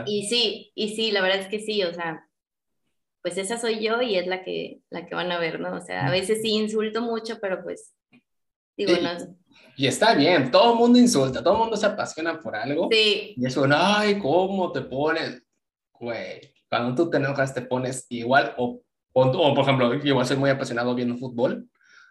[0.07, 2.27] Y sí, y sí, la verdad es que sí, o sea,
[3.21, 5.75] pues esa soy yo y es la que, la que van a ver, ¿no?
[5.75, 7.93] O sea, a veces sí insulto mucho, pero pues,
[8.75, 9.11] digo, no.
[9.77, 12.89] Y está bien, todo el mundo insulta, todo el mundo se apasiona por algo.
[12.91, 13.35] Sí.
[13.37, 15.43] Y eso, ay, ¿cómo te pones?
[15.93, 18.81] Güey, cuando tú te enojas te pones igual, o,
[19.13, 21.69] o, por ejemplo, igual soy muy apasionado viendo fútbol,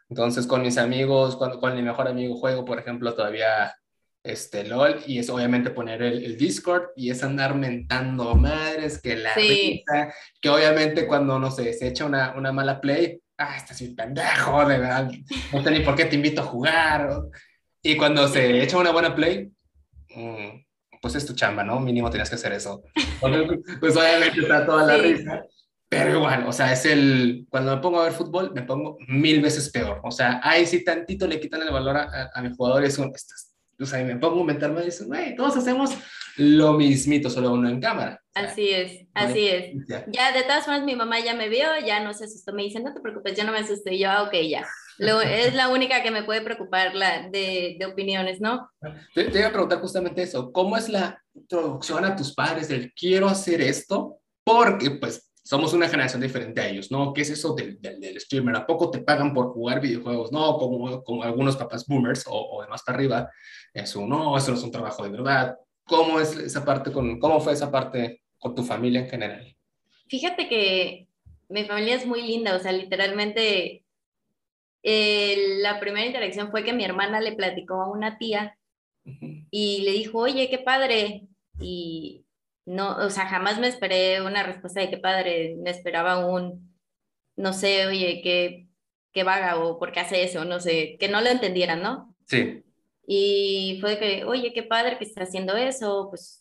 [0.09, 3.75] entonces con mis amigos, cuando con mi mejor amigo juego, por ejemplo, todavía
[4.33, 9.35] este LOL y es obviamente poner el, Discord y es andar mentando madres, que la
[9.35, 13.97] risa, que obviamente cuando, no sé, se echa una, una mala play, ah, estás un
[13.97, 15.11] pendejo, de verdad,
[15.53, 17.09] no sé ni por qué te invito a jugar.
[17.83, 19.51] Y cuando se echa una buena play,
[20.15, 21.81] mm, pues es tu chamba, ¿no?
[21.81, 22.83] Mínimo tenías que hacer eso.
[23.81, 25.43] Pues obviamente está toda la risa.
[25.89, 27.47] Pero igual, o sea, es el.
[27.49, 30.01] Cuando me pongo a ver fútbol, me pongo mil veces peor.
[30.05, 33.11] O sea, ahí sí tantito le quitan el valor a, a, mi jugador y son.
[33.15, 33.48] Estas,
[33.81, 35.91] o sea, me pongo a mentarme y dicen, güey, todos hacemos
[36.37, 38.21] lo mismito, solo uno en cámara.
[38.35, 39.75] así es, así es.
[39.89, 40.33] Ya.
[40.33, 42.95] de todas formas, mi mamá ya me vio, ya no se asustó, me dice, no
[42.95, 44.67] te preocupes, yo no me asusté, y yo, ah, ok, ya.
[44.99, 48.71] Lo, es la única que me puede preocupar la, de, de opiniones, ¿no?
[49.15, 52.93] Te, te, iba a preguntar justamente eso, ¿cómo es la introducción a tus padres del
[52.95, 54.19] quiero hacer esto?
[54.45, 57.15] Porque, pues, somos una generación diferente a ellos, ¿no?
[57.15, 58.55] ¿Qué es eso del, del, streamer?
[58.55, 60.31] ¿A poco te pagan por jugar videojuegos?
[60.31, 63.31] No, como, como algunos papás boomers o, o de más para arriba,
[63.75, 65.59] eso no, eso no es un trabajo de verdad.
[65.85, 69.57] ¿Cómo es esa parte con, cómo fue esa parte con tu familia en general?
[70.09, 71.09] Fíjate que
[71.49, 73.85] mi familia es muy linda, o sea, literalmente
[74.83, 78.57] eh, la primera interacción fue que mi hermana le platicó a una tía
[79.51, 81.27] y le dijo, oye, qué padre.
[81.61, 82.25] Y
[82.67, 86.75] no, o sea, jamás me esperé una respuesta de qué padre, me esperaba un,
[87.37, 88.69] no sé, oye, qué,
[89.13, 92.15] qué vaga o por qué hace eso, no sé, que no lo entendieran, ¿no?
[92.27, 92.63] Sí.
[93.11, 96.39] Y fue que, oye, qué padre que está haciendo eso, pues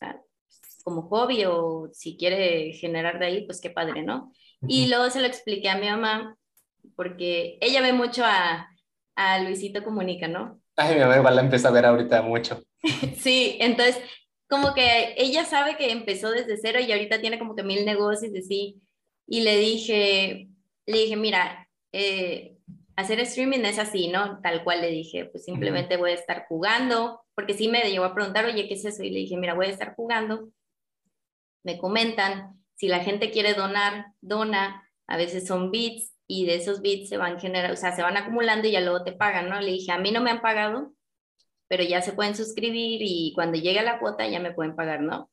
[0.84, 4.34] como hobby o si quiere generar de ahí, pues qué padre, ¿no?
[4.68, 6.36] Y luego se lo expliqué a mi mamá,
[6.98, 8.68] porque ella ve mucho a,
[9.16, 10.60] a Luisito Comunica, ¿no?
[10.76, 12.62] Ay, mi mamá igual la empieza a ver ahorita mucho.
[13.18, 13.98] sí, entonces
[14.50, 18.34] como que ella sabe que empezó desde cero y ahorita tiene como que mil negocios
[18.36, 18.82] y así.
[19.26, 20.50] Y le dije,
[20.86, 22.57] le dije, mira, eh,
[22.98, 24.42] hacer streaming es así, ¿no?
[24.42, 28.14] Tal cual le dije, pues simplemente voy a estar jugando, porque sí me llegó a
[28.14, 29.04] preguntar, oye, ¿qué es eso?
[29.04, 30.50] Y le dije, mira, voy a estar jugando.
[31.64, 36.82] Me comentan, si la gente quiere donar, dona, a veces son bits y de esos
[36.82, 39.62] bits se van generando, o sea, se van acumulando y ya luego te pagan, ¿no?
[39.62, 40.94] Le dije, a mí no me han pagado,
[41.68, 45.02] pero ya se pueden suscribir y cuando llegue a la cuota ya me pueden pagar,
[45.02, 45.30] ¿no?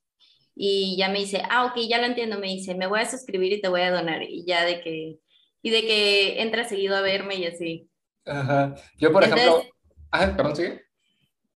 [0.55, 3.55] Y ya me dice, ah, ok, ya lo entiendo, me dice, me voy a suscribir
[3.55, 4.23] y te voy a donar.
[4.23, 5.19] Y ya de que,
[5.65, 7.89] y de que entra seguido a verme y así.
[8.27, 8.75] Ajá.
[8.99, 9.65] Yo, por ejemplo,
[10.11, 10.83] ajá, perdón, sigue.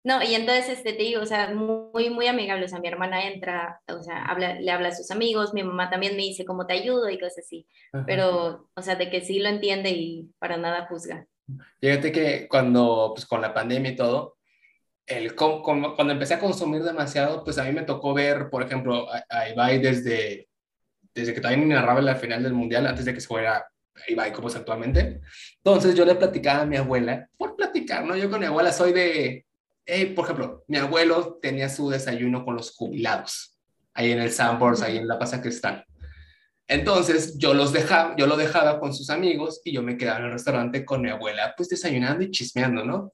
[0.03, 3.27] No, y entonces este, te digo, o sea, muy, muy amigable, o sea, mi hermana
[3.27, 6.67] entra, o sea, habla, le habla a sus amigos, mi mamá también me dice cómo
[6.67, 7.67] te ayudo y cosas así,
[8.07, 11.27] pero, o sea, de que sí lo entiende y para nada juzga.
[11.79, 14.39] Fíjate que cuando, pues con la pandemia y todo,
[15.05, 19.51] el, cuando empecé a consumir demasiado, pues a mí me tocó ver, por ejemplo, a,
[19.51, 20.49] Ibai desde,
[21.13, 23.67] desde que ni narraba la final del Mundial, antes de que se fuera
[24.07, 25.21] Ibai como es actualmente.
[25.57, 28.17] Entonces yo le platicaba a mi abuela, por platicar, ¿no?
[28.17, 29.47] Yo con mi abuela soy de,
[30.15, 33.59] por ejemplo, mi abuelo tenía su desayuno con los jubilados,
[33.95, 35.85] ahí en el Sandbox, ahí en La Pasa Cristal.
[36.67, 40.27] Entonces yo los dejaba, yo lo dejaba con sus amigos y yo me quedaba en
[40.27, 43.13] el restaurante con mi abuela, pues desayunando y chismeando, ¿no?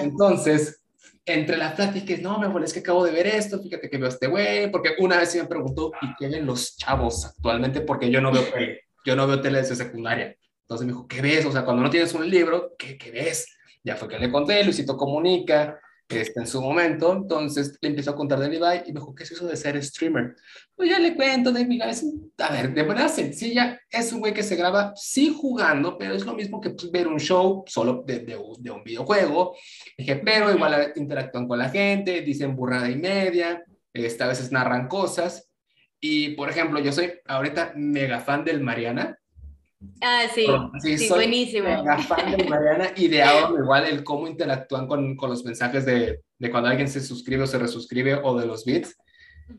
[0.00, 0.80] Entonces
[1.26, 4.08] entre las pláticas, no, me abuela, es que acabo de ver esto, fíjate que veo
[4.08, 7.82] este güey, porque una vez me preguntó, ¿y qué ven los chavos actualmente?
[7.82, 10.36] Porque yo no veo tele, yo no veo tele desde secundaria.
[10.62, 11.44] Entonces me dijo, ¿qué ves?
[11.46, 13.56] O sea, cuando no tienes un libro, ¿qué, qué ves?
[13.82, 17.12] Ya fue que le conté, Luisito Comunica, este, en su momento.
[17.12, 19.82] Entonces le empezó a contar de Levi y me dijo, ¿qué es eso de ser
[19.82, 20.34] streamer?
[20.74, 24.42] Pues ya le cuento de mi A ver, de manera sencilla, es un güey que
[24.42, 28.20] se graba sí jugando, pero es lo mismo que pues, ver un show solo de,
[28.20, 29.56] de, un videojuego.
[29.96, 34.88] Dije, pero igual interactúan con la gente, dicen burrada y media, este, a veces narran
[34.88, 35.49] cosas.
[36.00, 39.18] Y, por ejemplo, yo soy ahorita mega fan del Mariana.
[40.00, 40.46] Ah, sí,
[40.98, 41.68] sí, buenísimo.
[42.06, 46.20] fan de Mariana y de ahora igual el cómo interactúan con, con los mensajes de,
[46.38, 48.96] de, cuando alguien se suscribe o se resuscribe o de los bits.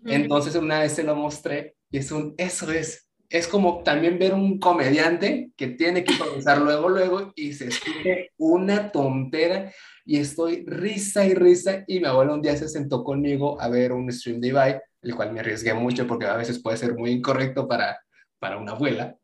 [0.06, 4.34] Entonces una vez se lo mostré y es un, eso es, es como también ver
[4.34, 9.72] un comediante que tiene que improvisar luego, luego y se escribe una tontera
[10.06, 13.94] y estoy risa y risa y mi abuela un día se sentó conmigo a ver
[13.94, 17.12] un stream de Ibai, el cual me arriesgué mucho porque a veces puede ser muy
[17.12, 18.00] incorrecto para,
[18.38, 19.16] para una abuela.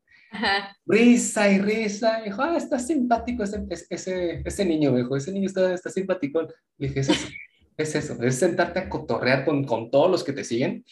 [0.86, 2.22] Risa y risa.
[2.24, 6.43] dijo, ah, está simpático ese, ese, ese niño, me dijo, ese niño está, está simpático.
[6.78, 7.28] Le dije, es eso,
[7.76, 10.86] es eso, es sentarte a cotorrear con, con todos los que te siguen.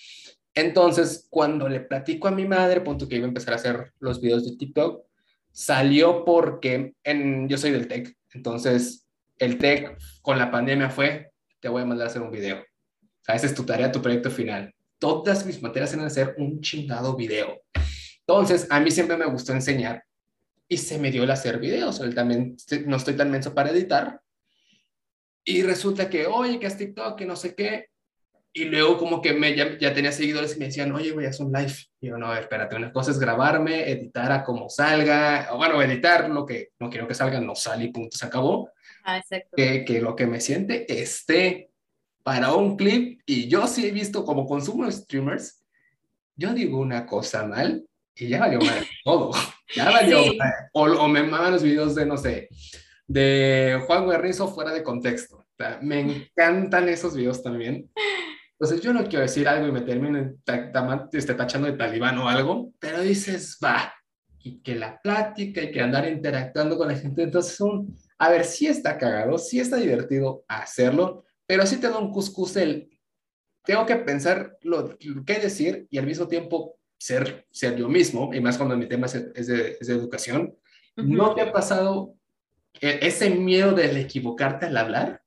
[0.56, 4.22] Entonces, cuando le platico a mi madre, punto que iba a empezar a hacer los
[4.22, 5.06] videos de TikTok,
[5.52, 9.06] salió porque en, yo soy del TEC, entonces
[9.38, 12.58] el TEC con la pandemia fue, te voy a mandar a hacer un video.
[12.60, 14.74] O sea, esa es tu tarea, tu proyecto final.
[14.98, 17.62] Todas mis materias eran hacer un chingado video.
[18.20, 20.04] Entonces, a mí siempre me gustó enseñar
[20.68, 22.00] y se me dio el hacer videos.
[22.00, 24.22] Él también no estoy tan menso para editar.
[25.44, 27.90] Y resulta que, oye, que es TikTok, que no sé qué.
[28.58, 31.52] Y luego como que me, ya, tenía seguidores y me decían, oye, a hacer un
[31.52, 31.74] live.
[32.00, 36.30] Y yo, no, espérate, una cosa es grabarme, editar a como salga, o bueno, editar
[36.30, 38.70] lo que no quiero que salga, no sale y punto, se acabó.
[39.04, 39.58] Ah, exacto.
[39.58, 41.70] Que, que lo que me siente esté
[42.24, 43.20] para un clip.
[43.26, 45.62] Y yo sí he visto como consumo streamers,
[46.38, 49.32] yo digo una cosa mal y ya valió mal todo.
[49.76, 50.22] Ya valió
[50.72, 52.48] O, me maman los videos de, no sé,
[53.06, 55.40] de Juan Guerrizo fuera de contexto.
[55.40, 56.00] O sea, me
[56.38, 57.92] encantan esos videos también.
[58.66, 60.34] Entonces yo no quiero decir algo y me termino
[61.12, 63.94] este, tachando de talibán o algo, pero dices, va,
[64.40, 68.44] y que la plática y que andar interactuando con la gente, entonces un, a ver,
[68.44, 72.90] sí está cagado, sí está divertido hacerlo, pero sí te da un cuscús el,
[73.64, 78.34] tengo que pensar lo, lo que decir y al mismo tiempo ser, ser yo mismo,
[78.34, 80.58] y más cuando mi tema es, de, educación,
[80.96, 82.16] ¿no te ha pasado
[82.82, 85.22] e, ese miedo de equivocarte al hablar?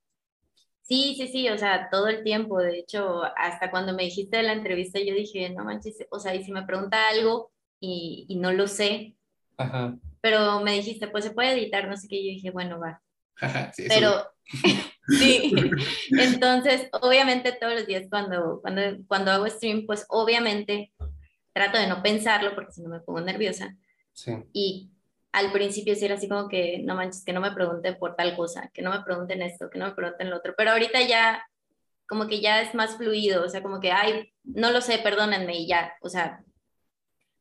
[0.88, 2.58] Sí, sí, sí, o sea, todo el tiempo.
[2.58, 6.34] De hecho, hasta cuando me dijiste de la entrevista, yo dije, no manches, o sea,
[6.34, 9.14] y si me pregunta algo y, y no lo sé,
[10.22, 13.02] pero me dijiste, pues se puede editar, no sé qué, yo dije, bueno, va.
[13.74, 14.28] sí, pero,
[15.18, 15.52] sí,
[16.10, 20.92] entonces, obviamente todos los días cuando, cuando, cuando hago stream, pues obviamente
[21.52, 23.76] trato de no pensarlo porque si no me pongo nerviosa.
[24.14, 24.32] Sí.
[24.54, 24.90] Y
[25.38, 28.36] al principio sí era así como que, no manches, que no me pregunten por tal
[28.36, 31.42] cosa, que no me pregunten esto, que no me pregunten lo otro, pero ahorita ya
[32.08, 35.58] como que ya es más fluido, o sea, como que, ay, no lo sé, perdónenme
[35.58, 36.42] y ya, o sea,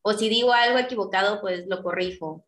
[0.01, 2.45] o si digo algo equivocado, pues lo corrijo.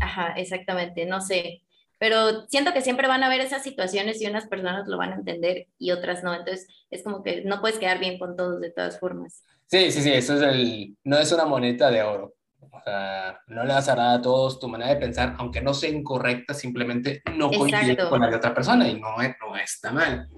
[0.00, 1.62] Ajá, exactamente, no sé,
[1.98, 5.16] pero siento que siempre van a haber esas situaciones y unas personas lo van a
[5.16, 8.70] entender y otras no, entonces es como que no puedes quedar bien con todos de
[8.70, 9.42] todas formas.
[9.66, 12.34] Sí, sí, sí, eso es el, no es una moneda de oro.
[12.70, 15.74] O sea, no le vas a dar a todos tu manera de pensar, aunque no
[15.74, 20.28] sea incorrecta, simplemente no coincide con la de otra persona y no, no está mal.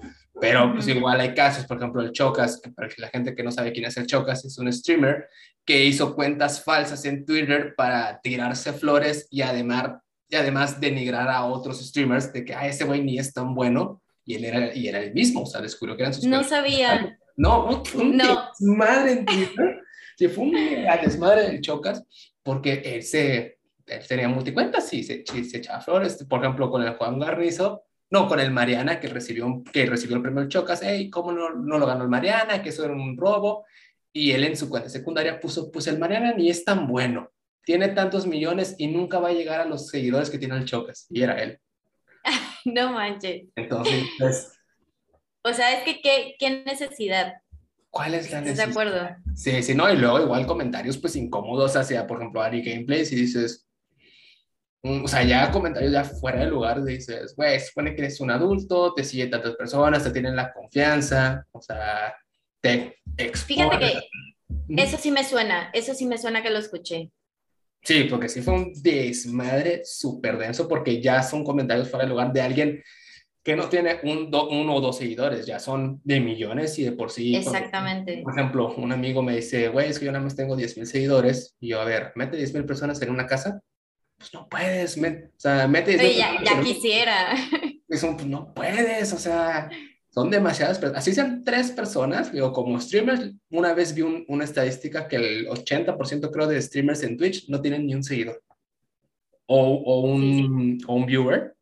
[0.41, 3.73] Pero pues igual hay casos, por ejemplo, el Chocas, para la gente que no sabe
[3.73, 5.29] quién es el Chocas, es un streamer
[5.65, 11.45] que hizo cuentas falsas en Twitter para tirarse flores y además, y además denigrar a
[11.45, 14.89] otros streamers de que ah, ese güey ni es tan bueno y él era, y
[14.89, 17.19] era el mismo, o sea, descubrió que eran sus No sabía.
[17.37, 18.49] No, un, no.
[18.59, 19.83] desmadre en Twitter.
[20.17, 22.05] Se fue un desmadre del Chocas
[22.43, 26.25] porque él, se, él tenía multicuentas y se, se echaba flores.
[26.29, 30.23] Por ejemplo, con el Juan Garrizo, no, con el Mariana, que recibió, que recibió el
[30.23, 32.63] premio Chocas, hey, ¿cómo no, no lo ganó el Mariana?
[32.63, 33.65] Que eso era un robo.
[34.13, 37.31] Y él en su cuenta secundaria puso, pues el Mariana ni es tan bueno,
[37.65, 41.07] tiene tantos millones y nunca va a llegar a los seguidores que tiene el Chocas.
[41.11, 41.59] Y era él.
[42.65, 43.49] no manches.
[43.57, 44.53] Entonces, pues...
[45.43, 47.35] O sea, es que qué, qué necesidad.
[47.97, 48.67] ¿Cuál es la necesidad?
[48.67, 49.09] De acuerdo.
[49.35, 53.17] Sí, sí, no, y luego igual comentarios pues incómodos hacia, por ejemplo, Ari Gameplays y
[53.17, 53.67] dices,
[54.83, 58.93] o sea, ya comentarios ya fuera de lugar, dices, güey, supone que eres un adulto,
[58.93, 62.15] te sigue tantas personas, te tienen la confianza, o sea,
[62.61, 62.99] te
[63.47, 64.03] Fíjate que
[64.77, 67.11] eso sí me suena, eso sí me suena que lo escuché.
[67.83, 72.31] Sí, porque sí fue un desmadre súper denso, porque ya son comentarios fuera de lugar
[72.35, 72.83] de alguien
[73.47, 77.13] que no tiene un uno o dos seguidores, ya son de millones y de por
[77.13, 77.37] sí.
[77.37, 78.21] Exactamente.
[78.25, 80.87] Por, ejemplo, un amigo me dice, güey, es que yo nada más tengo 10 mil
[80.89, 83.63] seguidores, y yo, a ver, mete 10 mil personas en una casa,
[84.19, 85.01] pues no puedes, o
[85.37, 85.97] sea, mete...
[86.17, 87.37] ya, ya quisiera.
[87.87, 89.71] pues no puedes, o sea,
[90.09, 91.03] son demasiadas personas.
[91.03, 96.33] Así sean tres personas, digo, como streamers, una vez vi una estadística que el 80%
[96.33, 98.43] creo de streamers en Twitch no tienen ni un seguidor.
[99.47, 101.55] O, o, un, o un viewer.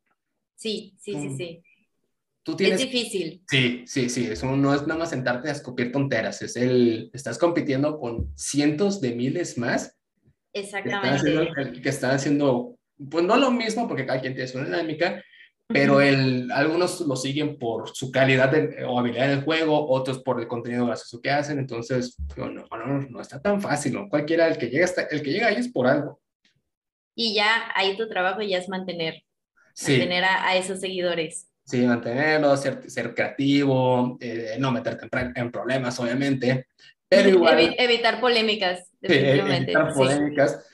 [0.56, 1.62] Sí, sí, sí, sí.
[2.44, 3.42] Tú tienes, es difícil.
[3.48, 4.26] Sí, sí, sí.
[4.26, 6.42] Eso no es nada más sentarte a escupir tonteras.
[6.42, 9.96] Es el, estás compitiendo con cientos de miles más
[10.54, 11.82] Exactamente.
[11.82, 12.78] Que están haciendo,
[13.10, 15.22] pues no lo mismo, porque cada quien tiene su dinámica,
[15.66, 18.54] pero el, algunos lo siguen por su calidad
[18.86, 22.66] o habilidad en el juego, otros por el contenido gracioso que hacen, entonces no, no,
[23.10, 24.08] no está tan fácil, ¿no?
[24.08, 26.20] Cualquiera, el que, llega hasta, el que llega ahí es por algo.
[27.16, 29.22] Y ya ahí tu trabajo ya es mantener,
[29.82, 31.48] mantener a, esos seguidores.
[31.64, 36.66] Sí, mantenerlos, ser, ser creativo, eh, no meterte en, en, problemas, obviamente,
[37.08, 39.72] pero igual, evitar polémicas, definitivamente.
[39.72, 40.66] evitar polémicas.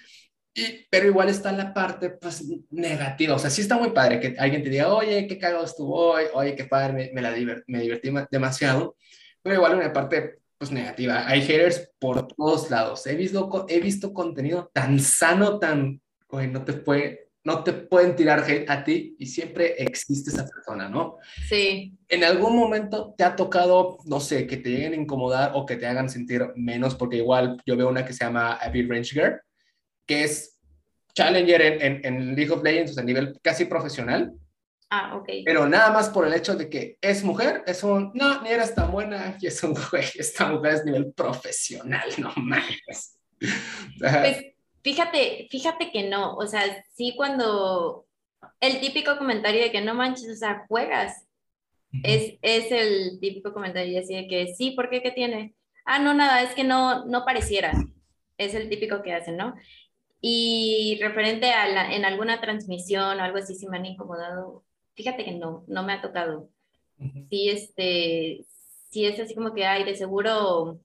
[0.55, 3.35] Y, pero igual está la parte pues, negativa.
[3.35, 6.25] O sea, sí está muy padre que alguien te diga, oye, qué cagado estuvo hoy,
[6.35, 8.97] oye, qué padre, me, me la me divertí demasiado.
[9.43, 11.27] Pero igual una parte pues, negativa.
[11.27, 13.07] Hay haters por todos lados.
[13.07, 18.15] He visto, he visto contenido tan sano, tan, oye, no te fue no te pueden
[18.17, 21.17] tirar hate a ti y siempre existe esa persona, ¿no?
[21.49, 21.97] Sí.
[22.09, 25.77] En algún momento te ha tocado, no sé, que te lleguen a incomodar o que
[25.77, 29.41] te hagan sentir menos, porque igual yo veo una que se llama Abby Range Girl,
[30.07, 30.59] que es
[31.15, 34.33] Challenger en, en, League of Legends, a nivel casi profesional.
[34.91, 35.29] Ah, ok.
[35.45, 38.75] Pero nada más por el hecho de que es mujer, es un, no, ni eres
[38.75, 43.17] tan buena, y es un güey, esta mujer es nivel profesional, no mames.
[43.99, 44.50] Pues
[44.83, 46.63] Fíjate, fíjate que no, o sea,
[46.95, 48.07] sí cuando
[48.61, 51.27] el típico comentario de que no manches, o sea, juegas,
[52.03, 55.03] es, es el típico comentario así de que sí, ¿por qué?
[55.03, 55.55] ¿Qué tiene?
[55.85, 57.73] Ah, no, nada, es que no, no pareciera.
[58.39, 59.55] Es el típico que hacen, ¿no?
[60.23, 64.65] Y referente a la, en alguna transmisión o algo así, si me han incomodado,
[64.95, 66.49] fíjate que no, no me ha tocado.
[67.29, 68.45] Sí, este,
[68.91, 70.79] sí es así como que, ay, de seguro,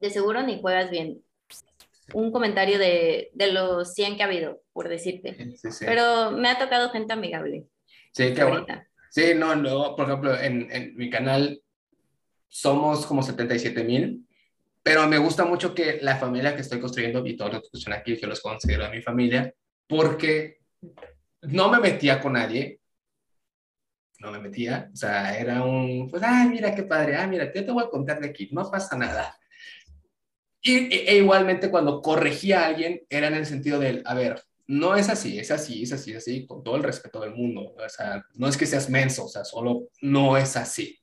[0.00, 1.22] de seguro ni juegas bien
[2.12, 5.36] un comentario de, de, los 100 que ha habido, por decirte.
[5.80, 7.66] Pero me ha tocado gente amigable.
[8.12, 8.66] Sí, qué bueno.
[9.10, 11.60] Sí, no, no, por ejemplo, en, en mi canal
[12.48, 14.26] somos como 77 mil,
[14.82, 17.94] pero me gusta mucho que la familia que estoy construyendo y todos los que están
[17.94, 19.52] aquí, que los considero a mi familia,
[19.86, 20.60] porque
[21.42, 22.80] no me metía con nadie,
[24.20, 27.64] no me metía, o sea, era un, pues, ay, mira qué padre, ah, mira, yo
[27.64, 29.36] te voy a contar de aquí, no pasa nada.
[30.66, 34.96] Y, e, igualmente cuando corregía a alguien era en el sentido del, a ver, no
[34.96, 37.72] es así, es así, es así, es así, con todo el respeto del mundo.
[37.76, 40.98] O sea, no es que seas menso, o sea, solo no es así.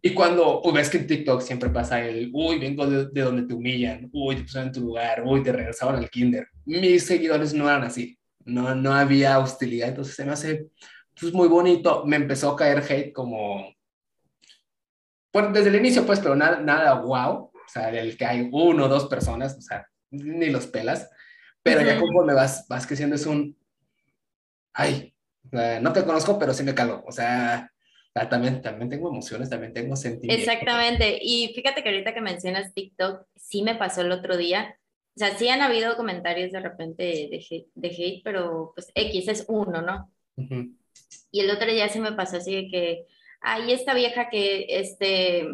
[0.00, 3.52] Y cuando ves que en TikTok siempre pasa el, uy, vengo de, de donde te
[3.52, 6.48] humillan, uy, te pusieron en tu lugar, uy, te regresaron al kinder.
[6.64, 10.68] Mis seguidores no eran así, no, no había hostilidad, entonces se me hace
[11.20, 12.06] pues, muy bonito.
[12.06, 13.74] Me empezó a caer hate como,
[15.34, 18.88] bueno, desde el inicio, pues, pero nada, nada wow, sea, del que hay uno o
[18.88, 21.10] dos personas, o sea, ni los pelas,
[21.62, 23.56] pero ya conforme vas, vas creciendo es un,
[24.72, 25.14] ay,
[25.52, 27.70] no te conozco, pero sí me caló, o sea,
[28.28, 30.46] también, también tengo emociones, también tengo sentimientos.
[30.46, 34.76] Exactamente, y fíjate que ahorita que mencionas TikTok, sí me pasó el otro día,
[35.16, 39.28] o sea, sí han habido comentarios de repente de hate, de hate pero pues X
[39.28, 40.10] es uno, ¿no?
[41.30, 43.06] Y el otro día sí me pasó así de que,
[43.40, 45.46] ay, esta vieja que, este,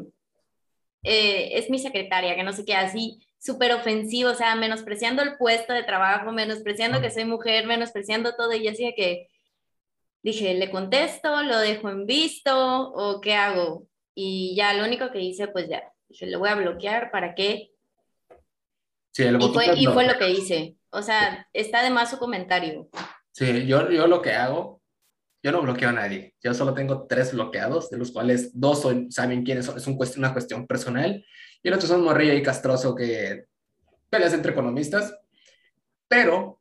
[1.06, 5.36] eh, es mi secretaria, que no sé qué, así, súper ofensivo, o sea, menospreciando el
[5.36, 9.28] puesto de trabajo, menospreciando que soy mujer, menospreciando todo, y así de que
[10.22, 11.42] dije, ¿le contesto?
[11.44, 12.92] ¿Lo dejo en visto?
[12.92, 13.86] ¿O qué hago?
[14.14, 17.70] Y ya lo único que hice, pues ya, dije, le voy a bloquear, ¿para qué?
[19.12, 20.76] Sí, el y, fue, y fue lo que hice.
[20.90, 22.88] O sea, está de más su comentario.
[23.30, 24.75] Sí, yo, yo lo que hago,
[25.42, 26.34] yo no bloqueo a nadie.
[26.42, 29.98] Yo solo tengo tres bloqueados, de los cuales dos son, saben quiénes son, es un
[30.16, 31.24] una cuestión personal.
[31.62, 33.44] Y el otro son Morrilla y Castroso, que
[34.10, 35.16] peleas entre economistas.
[36.08, 36.60] Pero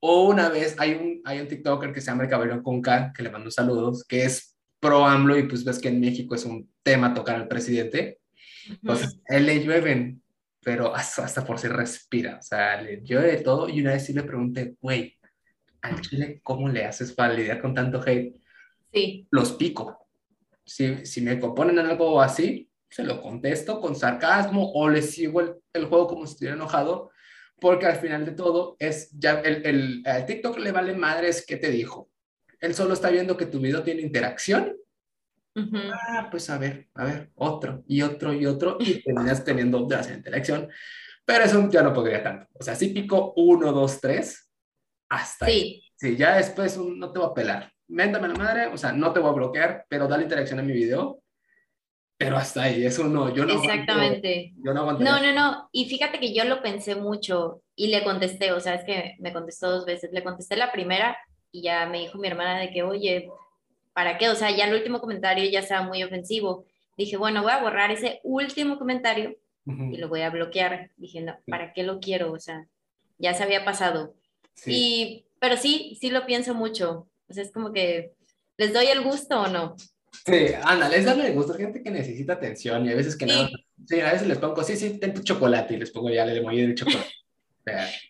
[0.00, 3.22] una vez hay un, hay un TikToker que se llama El Caballero con K, que
[3.22, 6.70] le mando saludos, que es pro AMLO y pues ves que en México es un
[6.82, 8.18] tema tocar al presidente.
[8.68, 10.22] Entonces, él le llueven,
[10.62, 12.38] pero hasta, por si respira.
[12.38, 13.68] O sea, le llueve de todo.
[13.68, 15.18] Y una vez sí le pregunté, güey,
[15.82, 18.36] al Chile, ¿cómo le haces para lidiar con tanto hate?
[18.92, 19.26] Sí.
[19.30, 20.06] Los pico.
[20.64, 25.54] Si, si me componen algo así, se lo contesto con sarcasmo o le sigo el,
[25.72, 27.10] el juego como si estuviera enojado
[27.60, 29.64] porque al final de todo es ya el,
[30.04, 32.10] el, TikTok le vale madres qué te dijo.
[32.58, 34.76] Él solo está viendo que tu video tiene interacción.
[35.54, 40.16] Ah, pues a ver, a ver, otro y otro y otro y terminas teniendo demasiada
[40.16, 40.68] interacción.
[41.24, 42.48] Pero eso ya no podría tanto.
[42.54, 44.49] O sea, si pico uno, dos, tres,
[45.10, 45.52] hasta sí.
[45.52, 45.82] ahí.
[45.96, 47.72] Sí, ya después no te voy a pelar.
[47.88, 50.72] Méntame la madre, o sea, no te voy a bloquear, pero dale interacción a mi
[50.72, 51.20] video
[52.20, 54.52] pero hasta ahí, eso no, yo no Exactamente.
[54.62, 58.52] yo no, no, no, no, y fíjate que yo lo pensé mucho y le contesté,
[58.52, 61.16] o sea, es que me contestó dos veces, le contesté la primera
[61.50, 63.30] y ya me dijo mi hermana de que, oye,
[63.94, 64.28] ¿para qué?
[64.28, 66.66] O sea, ya el último comentario ya estaba muy ofensivo.
[66.98, 70.90] Dije, bueno, voy a borrar ese último comentario y lo voy a bloquear.
[70.98, 72.32] Dije, no, ¿para qué lo quiero?
[72.32, 72.66] O sea,
[73.16, 74.12] ya se había pasado.
[74.66, 77.08] Y, pero sí, sí lo pienso mucho.
[77.28, 78.12] O sea, es como que,
[78.56, 79.76] ¿les doy el gusto o no?
[80.26, 83.32] Sí, ándale, es darle gusto a gente que necesita atención y a veces que sí.
[83.32, 83.50] nada.
[83.86, 86.38] Sí, a veces les pongo, sí, sí, ten tu chocolate y les pongo ya el
[86.38, 87.10] emoji del chocolate.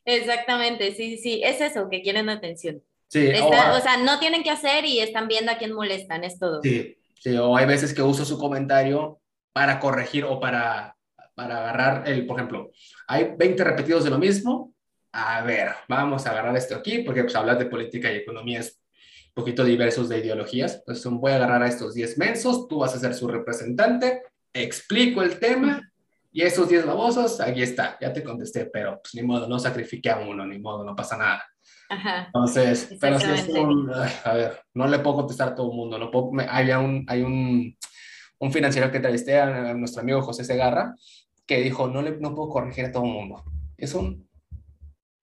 [0.05, 2.83] Exactamente, sí, sí, es eso, que quieren atención.
[3.09, 6.63] Sí, o, sea, no tienen que hacer y están viendo a quién molestan, es todo.
[6.63, 9.21] Sí, sí, o hay veces que uso su comentario
[9.53, 10.97] para corregir o para,
[11.35, 12.71] para agarrar el, por ejemplo,
[13.09, 14.73] hay 20 repetidos de lo mismo.
[15.13, 18.81] A ver, vamos a agarrar esto aquí porque pues hablar de política y economía es
[19.35, 20.77] poquito diversos de ideologías.
[20.77, 25.23] Entonces, voy a agarrar a estos 10 mensos, tú vas a ser su representante, explico
[25.23, 25.81] el tema
[26.33, 30.11] y esos 10 babosos, aquí está, ya te contesté, pero pues ni modo, no sacrifique
[30.11, 31.45] a uno, ni modo, no pasa nada.
[31.89, 32.27] Ajá.
[32.27, 35.99] Entonces, pero si es un, a ver, no le puedo contestar a todo el mundo,
[35.99, 37.77] no puedo, hay un, hay un,
[38.39, 40.95] un financiero que entrevisté a, a nuestro amigo José Segarra,
[41.47, 43.43] que dijo, no, le, no puedo corregir a todo el mundo.
[43.77, 44.30] Es un,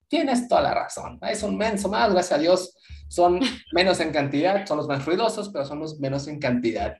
[0.08, 2.78] tienes toda la razón, es un menso más, gracias a Dios,
[3.08, 3.39] son
[3.74, 6.97] menos en cantidad, son los más ruidosos, pero son los menos en cantidad.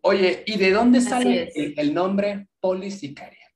[0.00, 3.46] Oye, ¿y de dónde sale el, nombre polisicaria?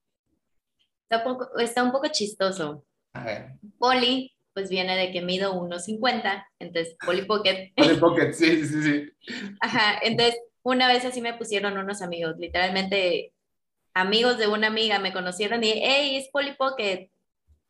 [1.05, 2.85] Está poco, está un poco chistoso.
[3.12, 3.53] A ver.
[3.78, 7.72] Poli, pues viene de que mido 1,50, entonces Poli Pocket.
[7.76, 9.37] Poli Pocket, sí, sí, sí.
[9.61, 13.33] Ajá, entonces una vez así me pusieron unos amigos, literalmente
[13.95, 17.11] amigos de una amiga me conocieron y, hey, es Poli Pocket.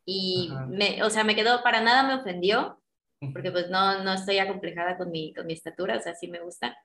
[0.04, 2.80] Y, me, o sea, me quedó, para nada me ofendió,
[3.32, 6.40] porque pues no, no estoy acomplejada con mi, con mi estatura, o sea, sí me
[6.40, 6.76] gusta.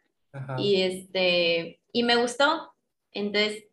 [0.58, 2.74] Y, este, y me gustó.
[3.12, 3.66] Entonces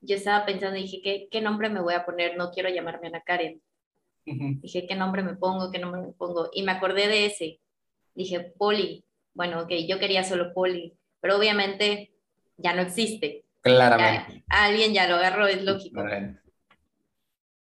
[0.00, 2.36] yo estaba pensando, dije, ¿qué, ¿qué nombre me voy a poner?
[2.36, 3.62] No quiero llamarme Ana Karen.
[4.24, 5.70] Dije, ¿qué nombre me pongo?
[5.70, 6.50] ¿Qué nombre me pongo?
[6.52, 7.60] Y me acordé de ese.
[8.14, 9.04] Dije, Poli.
[9.32, 12.12] Bueno, ok, yo quería solo Poli, pero obviamente
[12.56, 13.44] ya no existe.
[13.60, 14.44] Claramente.
[14.48, 16.02] alguien ya lo agarró, es lógico.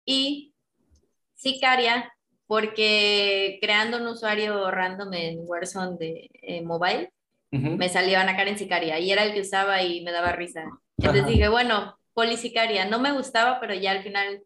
[0.04, 0.54] Y
[1.36, 2.12] Sicaria
[2.46, 7.12] porque creando un usuario random en Warzone de eh, mobile,
[7.50, 10.64] me salió Ana Karen Sicaria y era el que usaba y me daba risa.
[10.98, 14.42] Entonces dije, bueno, Polisicaria, no me gustaba, pero ya al final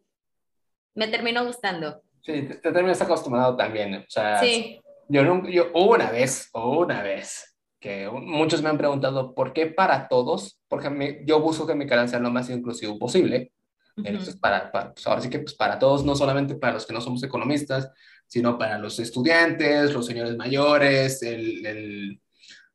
[0.93, 2.01] me terminó gustando.
[2.21, 3.95] Sí, te, terminas acostumbrado también.
[3.95, 4.79] O sea, sí.
[5.09, 10.61] yo, yo una vez, una vez, que muchos me han preguntado por qué para todos,
[10.67, 13.51] porque yo busco que mi canal sea lo más inclusivo posible.
[13.97, 17.01] Entonces, para, pues ahora sí que pues para todos, no solamente para los que no
[17.01, 17.89] somos economistas,
[18.27, 22.21] sino para los estudiantes, los señores mayores, el, el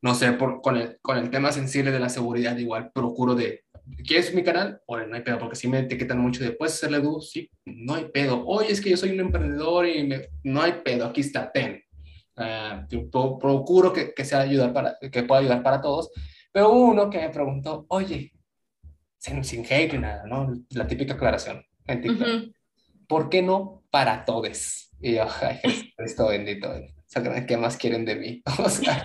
[0.02, 3.64] no sé, por, con, el, con el tema sensible de la seguridad, igual procuro de,
[4.06, 4.80] ¿quieres mi canal?
[4.86, 7.20] Oye, no hay pedo, porque si me etiquetan mucho de, ¿puedes hacerle dúo?
[7.20, 8.44] Sí, no hay pedo.
[8.46, 11.82] Oye, es que yo soy un emprendedor y me, no hay pedo, aquí está, ten.
[12.36, 16.10] Uh, procuro que, que, sea ayudar para, que pueda ayudar para todos.
[16.52, 18.32] Pero uno que me preguntó, oye,
[19.18, 20.52] sin, sin hate ni nada, ¿no?
[20.70, 22.28] La típica aclaración en TikTok.
[23.08, 24.90] ¿Por qué no para todos?
[25.00, 25.60] Y yo, ay,
[25.96, 26.72] Cristo bendito,
[27.46, 28.42] ¿qué más quieren de mí?
[28.58, 29.02] O sea,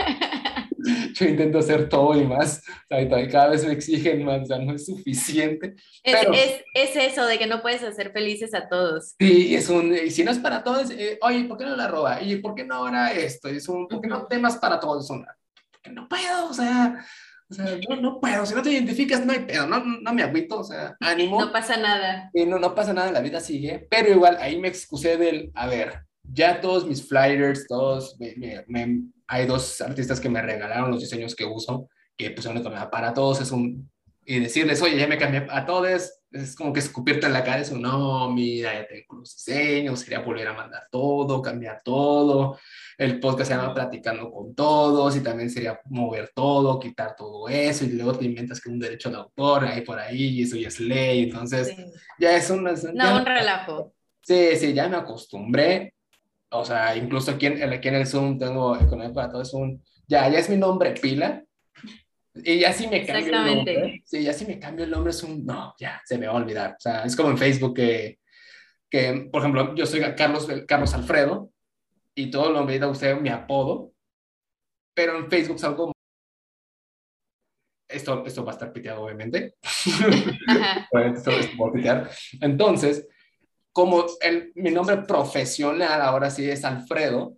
[1.13, 4.85] yo intento hacer todo y más, cada vez me exigen más, o sea, no es
[4.85, 5.75] suficiente.
[6.03, 9.15] Es, pero, es, es, eso de que no puedes hacer felices a todos.
[9.19, 11.87] Sí, es un, y si no es para todos, eh, oye, ¿por qué no la
[11.87, 12.21] roba?
[12.21, 13.47] Y ¿por qué no ahora esto?
[13.47, 15.09] Es un, ¿por qué no temas para todos?
[15.09, 15.37] Una,
[15.71, 17.05] porque no puedo, o sea,
[17.51, 20.23] o sea, no, no, puedo, si no te identificas, no hay pedo, no, no me
[20.23, 21.39] agüito, o sea, ánimo.
[21.39, 22.29] No pasa nada.
[22.33, 25.67] Y no, no pasa nada, la vida sigue, pero igual ahí me excusé del, a
[25.67, 31.01] ver, ya todos mis flyers, todos, me, me, hay dos artistas que me regalaron los
[31.01, 33.91] diseños que uso, que pues son para todos, es un,
[34.25, 37.61] y decirles, oye, ya me cambié a todos, es como que escupirte en la cara,
[37.61, 42.57] eso, no, mira, ya tengo los diseños, sería volver a mandar todo, cambiar todo,
[42.97, 47.83] el podcast se llama Platicando con Todos, y también sería mover todo, quitar todo eso,
[47.83, 50.69] y luego te inventas que un derecho de autor ahí por ahí, y eso ya
[50.69, 51.75] es ley, entonces
[52.17, 52.63] ya es un...
[52.63, 53.93] No, un relajo.
[54.21, 55.93] Sí, sí, ya me acostumbré,
[56.49, 60.29] o sea, incluso aquí en, aquí en el Zoom tengo Economía para Todos, un, ya,
[60.29, 61.43] ya es mi nombre pila,
[62.33, 65.21] y ya si me cambio el nombre, sí, ya si me cambio el nombre es
[65.23, 66.71] un, no, ya, se me va a olvidar.
[66.71, 68.19] O sea, es como en Facebook que,
[68.89, 71.51] que por ejemplo, yo soy Carlos, Carlos Alfredo
[72.15, 73.91] y todo lo me usted mi apodo,
[74.93, 75.91] pero en Facebook salgo...
[77.89, 79.55] Esto, esto va a estar piteado, obviamente.
[79.61, 82.09] esto, va a pitear.
[82.39, 83.05] Entonces,
[83.73, 87.35] como el, mi nombre profesional ahora sí es Alfredo,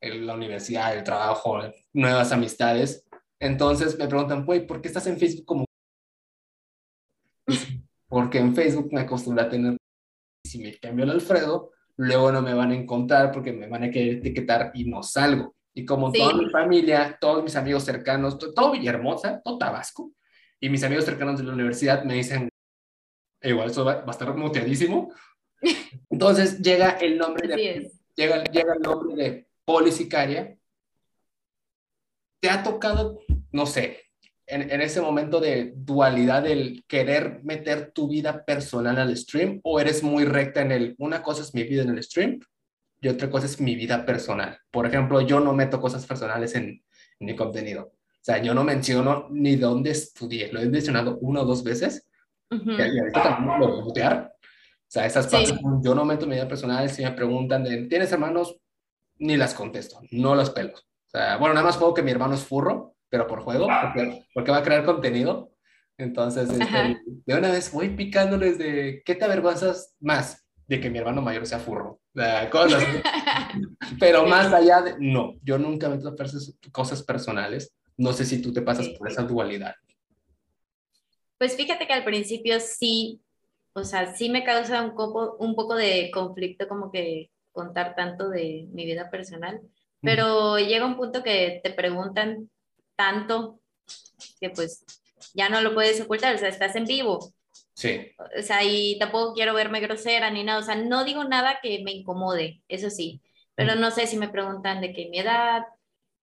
[0.00, 1.60] en la universidad, el trabajo,
[1.92, 3.04] nuevas amistades,
[3.40, 5.64] entonces me preguntan, güey, ¿por qué estás en Facebook como?
[8.08, 9.76] Porque en Facebook me acostumbré a tener,
[10.44, 13.90] si me cambio el Alfredo, luego no me van a encontrar porque me van a
[13.90, 15.54] querer etiquetar y no salgo.
[15.72, 20.12] Y como toda mi familia, todos mis amigos cercanos, todo Villahermosa, todo Tabasco,
[20.58, 22.48] y mis amigos cercanos de la universidad me dicen,
[23.42, 25.12] igual eso va, a estar muteadísimo.
[26.10, 30.58] Entonces llega el nombre de, llega, llega el nombre de Polisicaria
[32.40, 33.19] ¿Te ha tocado,
[33.52, 34.02] no sé,
[34.46, 39.78] en, en, ese momento de dualidad del querer meter tu vida personal al stream o
[39.80, 42.40] eres muy recta en el, una cosa es mi vida en el stream
[43.00, 44.58] y otra cosa es mi vida personal?
[44.70, 46.82] Por ejemplo, yo no meto cosas personales en,
[47.20, 47.92] en mi contenido.
[48.20, 50.52] O sea, yo no menciono ni dónde estudié.
[50.52, 52.06] Lo he mencionado una o dos veces.
[52.50, 54.34] y, ahorita también lo voy a mutear.
[54.36, 56.90] O sea, esas partes, yo no meto mi vida personal.
[56.90, 58.56] Si me preguntan, de, ¿tienes hermanos?
[59.18, 60.80] Ni las contesto, no las pelos.
[60.80, 63.68] O sea, bueno, nada más juego que mi hermano es furro, pero por juego,
[64.32, 65.52] porque, va a crear contenido.
[65.98, 70.98] Entonces, este, de una vez voy picándoles de qué te avergüenzas más de que mi
[70.98, 72.00] hermano mayor sea furro.
[72.50, 72.82] Cosas,
[74.00, 76.14] pero más allá de, no, yo nunca me meto
[76.72, 77.74] cosas personales.
[77.98, 79.74] No sé si tú te pasas por esa dualidad.
[81.36, 83.20] Pues fíjate que al principio sí,
[83.74, 88.30] o sea, sí me causa un poco, un poco de conflicto como que contar tanto
[88.30, 89.60] de mi vida personal
[90.02, 92.50] pero llega un punto que te preguntan
[93.00, 93.58] tanto
[94.40, 94.84] que pues
[95.32, 97.32] ya no lo puedes ocultar, o sea, estás en vivo.
[97.72, 98.12] Sí.
[98.38, 101.82] O sea, y tampoco quiero verme grosera ni nada, o sea, no digo nada que
[101.82, 103.22] me incomode, eso sí,
[103.54, 105.64] pero no sé si me preguntan de qué mi edad,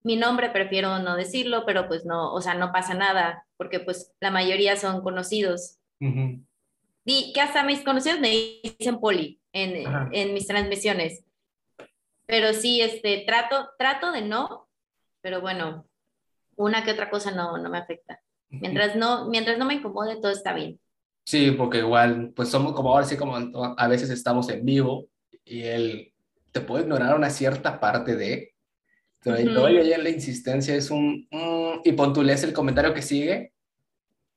[0.04, 4.12] mi nombre, prefiero no decirlo, pero pues no, o sea, no pasa nada, porque pues
[4.20, 5.78] la mayoría son conocidos.
[7.04, 8.30] Y que hasta mis conocidos me
[8.62, 11.24] dicen poli en, en mis transmisiones.
[12.26, 14.68] Pero sí, este, trato, trato de no,
[15.22, 15.87] pero bueno,
[16.58, 18.20] una que otra cosa no, no me afecta.
[18.50, 20.78] Mientras no, mientras no me incomode, todo está bien.
[21.24, 23.36] Sí, porque igual, pues somos como ahora sí, como
[23.76, 25.06] a veces estamos en vivo
[25.44, 26.12] y él
[26.52, 28.54] te puede ignorar una cierta parte de,
[29.22, 29.98] pero uh -huh.
[29.98, 31.28] la insistencia es un,
[31.84, 33.52] y pon tú lees el comentario que sigue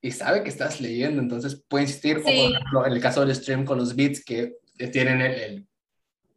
[0.01, 3.35] y sabe que estás leyendo, entonces puede insistir, o por ejemplo, en el caso del
[3.35, 4.57] stream con los beats que
[4.91, 5.67] tienen el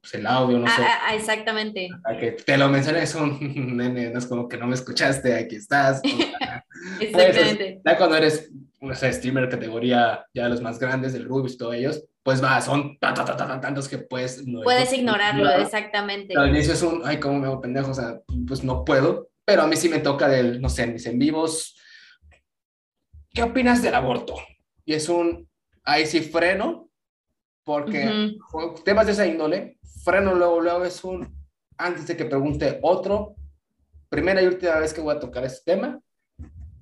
[0.05, 0.83] pues, el audio, no ah, sé.
[0.83, 1.89] Ah, ah, exactamente.
[2.05, 3.39] A que te lo mencioné, es un
[3.79, 6.03] nene, no es como que no me escuchaste, aquí estás.
[7.01, 7.81] exactamente.
[7.83, 8.53] ya cuando eres,
[8.83, 12.61] no sé, streamer categoría ya los más grandes, del Rubius y todos ellos, pues va,
[12.61, 14.45] son tantos que puedes...
[14.63, 16.37] puedes ignorarlo, exactamente.
[16.37, 19.63] Al inicio es un, ay, cómo me hago pendejo, o sea, pues no puedo, pero
[19.63, 21.79] a mí sí me toca del, no sé, mis en vivos.
[23.31, 24.35] ¿Qué opinas del aborto?
[24.85, 25.49] Y es un,
[25.83, 26.91] ahí sí freno,
[27.65, 28.37] porque
[28.85, 31.35] temas de esa índole, freno luego, luego es un,
[31.79, 33.37] antes de que pregunte otro,
[34.09, 36.01] primera y última vez que voy a tocar este tema,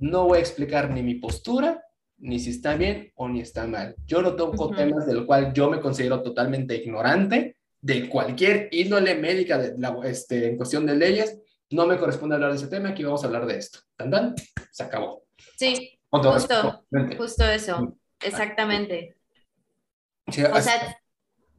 [0.01, 1.83] no voy a explicar ni mi postura,
[2.18, 3.95] ni si está bien o ni está mal.
[4.07, 9.59] Yo no toco temas del cual yo me considero totalmente ignorante de cualquier índole médica
[9.59, 11.41] de la, este, en cuestión de leyes.
[11.70, 13.80] No me corresponde hablar de ese tema, aquí vamos a hablar de esto.
[13.97, 14.35] ¿Tan,
[14.70, 15.24] Se acabó.
[15.57, 16.85] Sí, justo,
[17.16, 17.97] justo eso, mm.
[20.26, 20.98] O sea,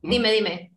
[0.02, 0.10] ¿Mm?
[0.10, 0.74] dime, dime.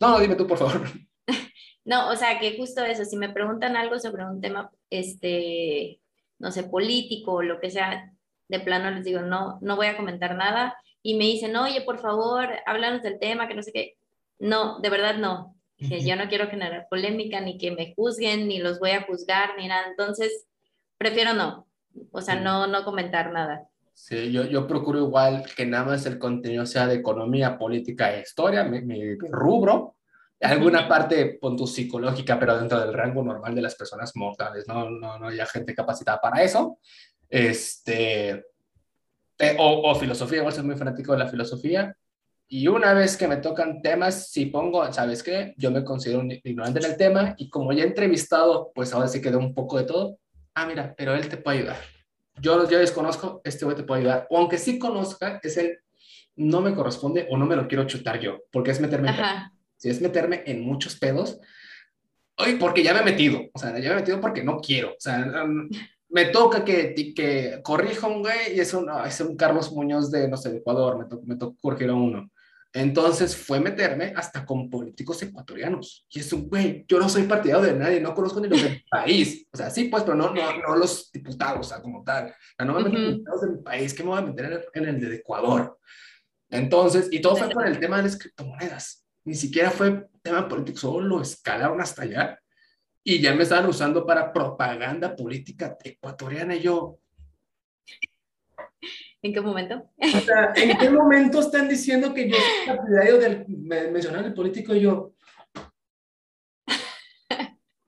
[0.00, 0.82] No, no, dime tú, por favor.
[1.84, 6.00] no, o sea, que justo eso, si me preguntan algo sobre un tema, este,
[6.38, 8.12] no sé, político o lo que sea,
[8.48, 10.76] de plano les digo, no, no voy a comentar nada.
[11.02, 13.96] Y me dicen, oye, por favor, háblanos del tema, que no sé qué.
[14.38, 15.56] No, de verdad no.
[15.78, 19.56] Que yo no quiero generar polémica, ni que me juzguen, ni los voy a juzgar,
[19.56, 19.88] ni nada.
[19.88, 20.46] Entonces,
[20.96, 21.66] prefiero no.
[22.12, 23.68] O sea, no, no comentar nada.
[23.94, 28.22] Sí, yo, yo procuro igual que nada más el contenido sea de economía, política e
[28.22, 29.96] historia, mi, mi rubro.
[30.40, 34.90] Alguna parte, punto psicológica, pero dentro del rango normal de las personas mortales, ¿no?
[34.90, 36.78] No, no hay gente capacitada para eso.
[37.28, 38.30] Este,
[39.38, 41.96] eh, o, o, filosofía, igual soy muy fanático de la filosofía.
[42.48, 45.54] Y una vez que me tocan temas, si pongo, ¿sabes qué?
[45.56, 49.08] Yo me considero un ignorante en el tema y como ya he entrevistado, pues ahora
[49.08, 50.18] sí quedó un poco de todo.
[50.54, 52.01] Ah, mira, pero él te puede ayudar.
[52.40, 54.26] Yo, yo desconozco, este güey te puede ayudar.
[54.30, 55.78] O aunque sí conozca, es el
[56.36, 59.16] no me corresponde o no me lo quiero chutar yo, porque es meterme en
[59.76, 61.38] Si es meterme en muchos pedos,
[62.36, 64.90] hoy porque ya me he metido, o sea, ya me he metido porque no quiero,
[64.90, 65.46] o sea,
[66.08, 70.28] me toca que, que corrija un güey y es un, es un Carlos Muñoz de,
[70.28, 72.30] no sé, de Ecuador, me, to, me tocó corregir a uno.
[72.74, 76.06] Entonces fue meterme hasta con políticos ecuatorianos.
[76.08, 78.82] Y es un güey, yo no soy partidario de nadie, no conozco ni los del
[78.90, 79.46] país.
[79.52, 82.28] O sea, sí, pues, pero no, no, no los diputados, o sea, como tal.
[82.28, 84.68] O sea, no me meto en los diputados del país, ¿qué me voy a meter
[84.74, 85.78] en el, de Ecuador?
[86.48, 89.06] Entonces, y todo fue por el tema de las criptomonedas.
[89.24, 92.38] Ni siquiera fue tema político, solo lo escalaron hasta allá
[93.04, 96.54] y ya me estaban usando para propaganda política ecuatoriana.
[96.54, 96.98] Y yo.
[99.24, 99.88] ¿En qué momento?
[99.98, 104.74] O sea, ¿en qué momento están diciendo que yo soy partidario del mencionar el político?
[104.74, 105.12] Y yo.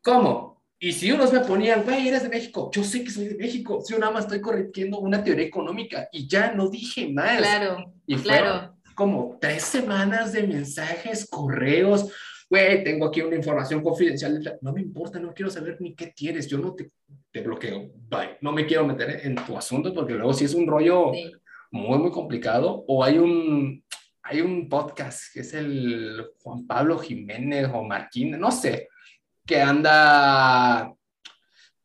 [0.01, 0.63] ¿Cómo?
[0.79, 3.81] Y si unos me ponían, güey, eres de México, yo sé que soy de México,
[3.81, 7.39] si yo nada más estoy corrigiendo una teoría económica y ya no dije más.
[7.39, 8.77] Claro, y claro.
[8.95, 12.13] Como tres semanas de mensajes, correos,
[12.49, 14.59] güey, tengo aquí una información confidencial.
[14.61, 16.91] No me importa, no quiero saber ni qué tienes, yo no te,
[17.31, 18.39] te bloqueo, bye.
[18.41, 21.13] No me quiero meter en tu asunto porque luego si es un rollo
[21.71, 23.85] muy, muy complicado o hay un,
[24.23, 28.89] hay un podcast que es el Juan Pablo Jiménez o Marquín, no sé,
[29.45, 30.95] que anda,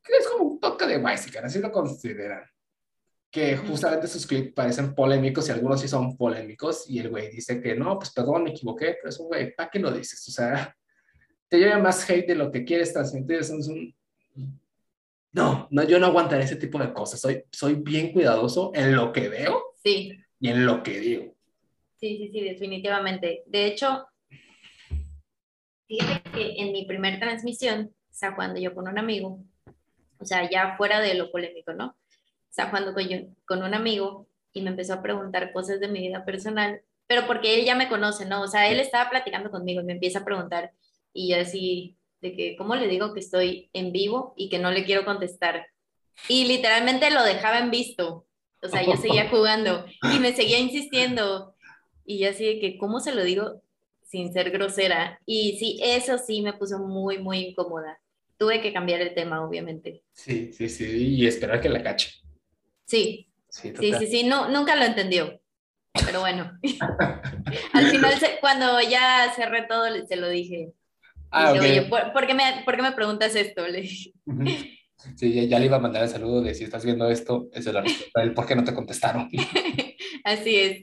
[0.04, 2.44] que es como un podcast de bicycle, así lo consideran
[3.32, 7.62] que justamente sus clips parecen polémicos y algunos sí son polémicos y el güey dice
[7.62, 10.28] que no, pues perdón, me equivoqué, pero es un güey, ¿para qué lo dices?
[10.28, 10.76] O sea,
[11.48, 13.96] te lleva más hate de lo que quieres transmitir, es un...
[15.32, 19.14] No, no, yo no aguantaré ese tipo de cosas, soy, soy bien cuidadoso en lo
[19.14, 20.12] que veo sí.
[20.40, 21.36] y en lo que digo.
[22.00, 23.44] Sí, sí, sí, definitivamente.
[23.46, 24.08] De hecho,
[25.88, 29.44] fíjate que en mi primer transmisión, o sea, cuando yo con un amigo,
[30.18, 31.96] o sea, ya fuera de lo polémico, ¿no?
[32.50, 36.26] Estaba jugando con, con un amigo y me empezó a preguntar cosas de mi vida
[36.26, 38.42] personal, pero porque él ya me conoce, ¿no?
[38.42, 40.74] O sea, él estaba platicando conmigo y me empieza a preguntar
[41.14, 44.72] y yo así, de que, ¿cómo le digo que estoy en vivo y que no
[44.72, 45.68] le quiero contestar?
[46.28, 48.28] Y literalmente lo dejaba en visto.
[48.62, 51.56] O sea, yo seguía jugando y me seguía insistiendo.
[52.06, 53.62] Y yo así de que, ¿cómo se lo digo
[54.04, 55.20] sin ser grosera?
[55.26, 58.00] Y sí, eso sí me puso muy, muy incómoda.
[58.38, 60.04] Tuve que cambiar el tema, obviamente.
[60.14, 62.12] Sí, sí, sí, y esperar que la cache.
[62.90, 65.40] Sí, sí, sí, sí, no, nunca lo entendió.
[66.06, 66.52] Pero bueno,
[67.74, 70.72] al final cuando ya cerré todo se lo dije.
[71.30, 73.68] Ah, Oye, ¿por, qué me, ¿por, qué me, preguntas esto?
[73.68, 74.14] Le dije.
[75.16, 77.74] Sí, ya, le iba a mandar el saludo de si estás viendo esto, esa es
[77.74, 79.30] la respuesta del por qué no te contestaron.
[80.24, 80.82] Así es.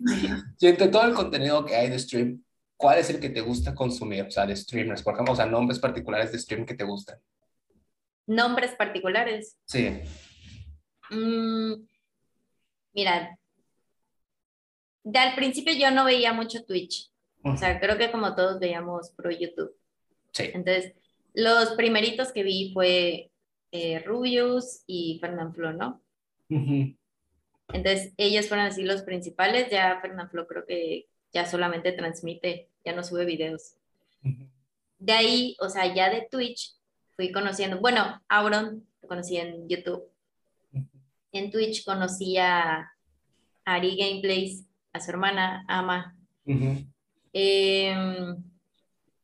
[0.60, 2.42] Y entre todo el contenido que hay de stream,
[2.76, 4.26] ¿cuál es el que te gusta consumir?
[4.26, 7.18] O sea, de streamers, por ejemplo, o sea, nombres particulares de stream que te gustan.
[8.26, 9.58] ¿Nombres particulares?
[9.66, 9.90] Sí.
[11.10, 11.74] Mm,
[12.96, 13.38] Mira,
[15.04, 17.10] de al principio yo no veía mucho Twitch.
[17.44, 19.76] O sea, creo que como todos veíamos pro YouTube.
[20.32, 20.50] Sí.
[20.54, 20.94] Entonces,
[21.34, 23.30] los primeritos que vi fue
[23.70, 26.02] eh, Rubius y Fernanfloo, ¿no?
[26.48, 29.70] Entonces, ellos fueron así los principales.
[29.70, 33.76] Ya Fernanfloo creo que ya solamente transmite, ya no sube videos.
[34.98, 36.74] De ahí, o sea, ya de Twitch
[37.14, 40.02] fui conociendo, bueno, Auron lo conocí en YouTube.
[41.32, 42.90] En Twitch conocí a
[43.64, 46.16] Ari Gameplays, a su hermana, Ama.
[47.32, 48.42] Em,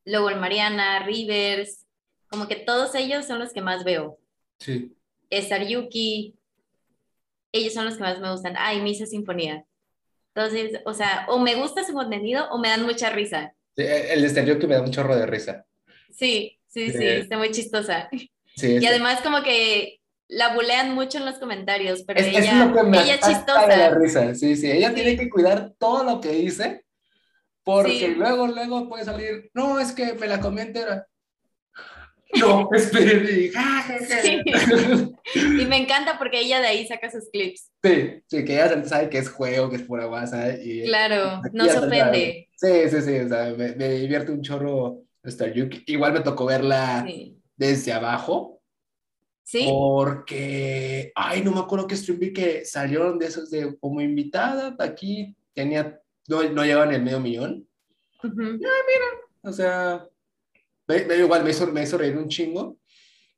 [0.05, 1.87] luego el Mariana, Rivers,
[2.29, 4.19] como que todos ellos son los que más veo.
[4.59, 4.95] Sí.
[5.31, 6.35] Estar Yuki,
[7.53, 8.55] ellos son los que más me gustan.
[8.59, 9.65] Ay, Misa Sinfonía.
[10.35, 13.55] Entonces, o sea, o me gusta su contenido o me dan mucha risa.
[13.77, 15.65] el de Yuki me da un chorro de risa.
[16.11, 18.09] Sí, sí, sí, está muy chistosa.
[18.57, 20.02] y además como que
[20.33, 23.91] la bulean mucho en los comentarios, pero ella, es, chistosa.
[23.91, 24.35] risa.
[24.35, 26.85] Sí, sí, ella tiene que cuidar todo lo que dice,
[27.63, 31.07] porque luego, luego puede salir, no, es que me la comí entera.
[32.35, 33.51] No, espere.
[34.23, 34.43] sí.
[35.35, 37.71] Y me encanta porque ella de ahí saca sus clips.
[37.83, 40.55] Sí, sí, que ella sabe que es juego, que es pura guasa.
[40.55, 42.49] Y claro, no se ofende.
[42.57, 45.85] Sí, sí, sí, o sea, me, me divierte un chorro Star Yuki.
[45.89, 47.07] Igual me tocó verla
[47.55, 48.62] desde abajo.
[49.53, 49.67] Sí.
[49.69, 54.75] Porque, ay, no me acuerdo qué stream vi que salieron de esos de como invitada.
[54.79, 57.69] Aquí tenía, no, no llevan el medio millón.
[58.25, 58.65] Uh mira,
[59.43, 60.09] o sea,
[60.89, 62.79] me, igual me hizo, me hizo reír un chingo.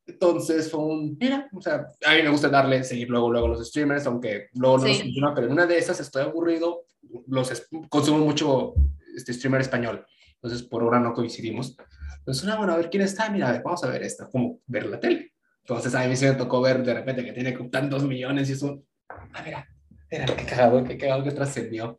[0.07, 3.67] Entonces fue un, mira, o sea, a mí me gusta darle, seguir luego, luego los
[3.67, 5.13] streamers, aunque luego no sí.
[5.35, 6.85] pero en una de esas estoy aburrido,
[7.27, 8.75] los consumo mucho
[9.17, 11.77] este streamer español, entonces por ahora no coincidimos.
[12.19, 15.01] Entonces, ah, bueno, a ver quién está, mira, vamos a ver esta, como ver la
[15.01, 15.34] tele.
[15.67, 18.85] Entonces a mí sí me tocó ver de repente que tiene tantos millones y eso,
[19.09, 19.67] ah, mira,
[20.11, 21.99] mira, qué cagado, qué cagado que trascendió.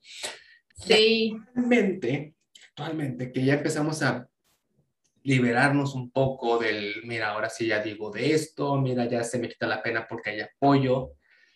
[0.76, 1.36] Sí.
[1.47, 2.36] Actualmente,
[2.70, 4.30] actualmente que ya empezamos a
[5.24, 9.49] liberarnos un poco del, mira, ahora sí ya digo de esto, mira, ya se me
[9.49, 11.13] quita la pena porque hay apoyo.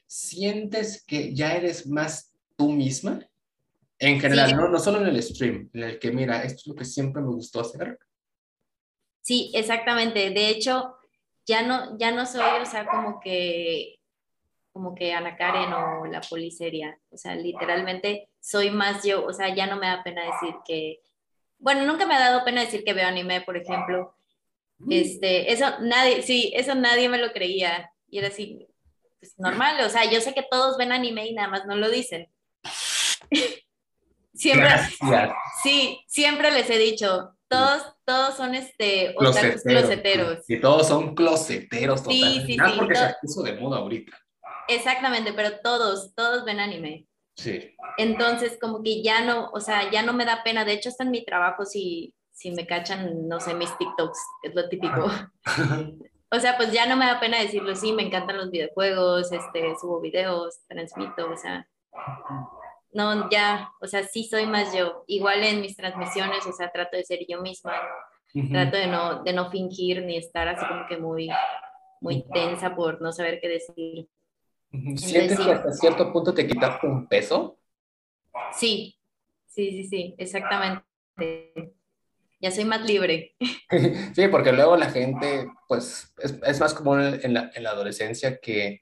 [0.07, 3.19] ¿Sientes que ya eres más tú misma?
[3.99, 6.73] En general, no, no solo en el stream, en el que, mira, esto es lo
[6.73, 7.99] que siempre me gustó hacer.
[9.21, 10.31] Sí, exactamente.
[10.31, 10.95] De hecho,
[11.49, 13.95] ya no, ya no soy, o sea, como que
[14.71, 19.53] como que Ana Karen o la policería, o sea, literalmente soy más yo, o sea,
[19.53, 21.01] ya no me da pena decir que,
[21.57, 24.15] bueno, nunca me ha dado pena decir que veo anime, por ejemplo.
[24.89, 27.91] Este, eso nadie, sí, eso nadie me lo creía.
[28.09, 28.65] Y era así,
[29.19, 31.89] pues normal, o sea, yo sé que todos ven anime y nada más no lo
[31.89, 32.29] dicen.
[34.33, 34.69] siempre,
[35.61, 40.47] sí, siempre les he dicho, todos, todos son este, closeteros.
[40.47, 44.17] Y todos son closeteros, sí, sí, sí, porque se puso de moda ahorita.
[44.67, 47.07] Exactamente, pero todos, todos ven anime.
[47.35, 47.75] Sí.
[47.97, 50.63] Entonces, como que ya no, o sea, ya no me da pena.
[50.63, 54.53] De hecho, está en mi trabajo si, si me cachan, no sé, mis TikToks, es
[54.53, 55.09] lo típico.
[56.31, 59.73] o sea, pues ya no me da pena decirlo, sí, me encantan los videojuegos, este,
[59.79, 61.67] subo videos, transmito, o sea,
[62.91, 65.03] no, ya, o sea, sí soy más yo.
[65.07, 67.73] Igual en mis transmisiones, o sea, trato de ser yo misma,
[68.51, 71.29] trato de no, de no fingir ni estar así como que muy,
[72.01, 74.07] muy tensa por no saber qué decir.
[74.95, 77.59] ¿Sientes que hasta cierto punto te quitaste un peso?
[78.53, 78.97] Sí,
[79.47, 80.83] sí, sí, sí, exactamente.
[82.41, 83.35] Ya soy más libre.
[84.15, 88.39] Sí, porque luego la gente, pues, es, es más común en la, en la, adolescencia
[88.39, 88.81] que,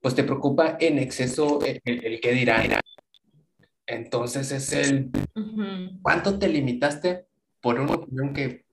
[0.00, 2.80] pues, te preocupa en exceso el, el, qué dirán.
[3.92, 5.10] Entonces es el,
[6.00, 7.26] ¿cuánto te limitaste
[7.60, 8.64] por una opinión que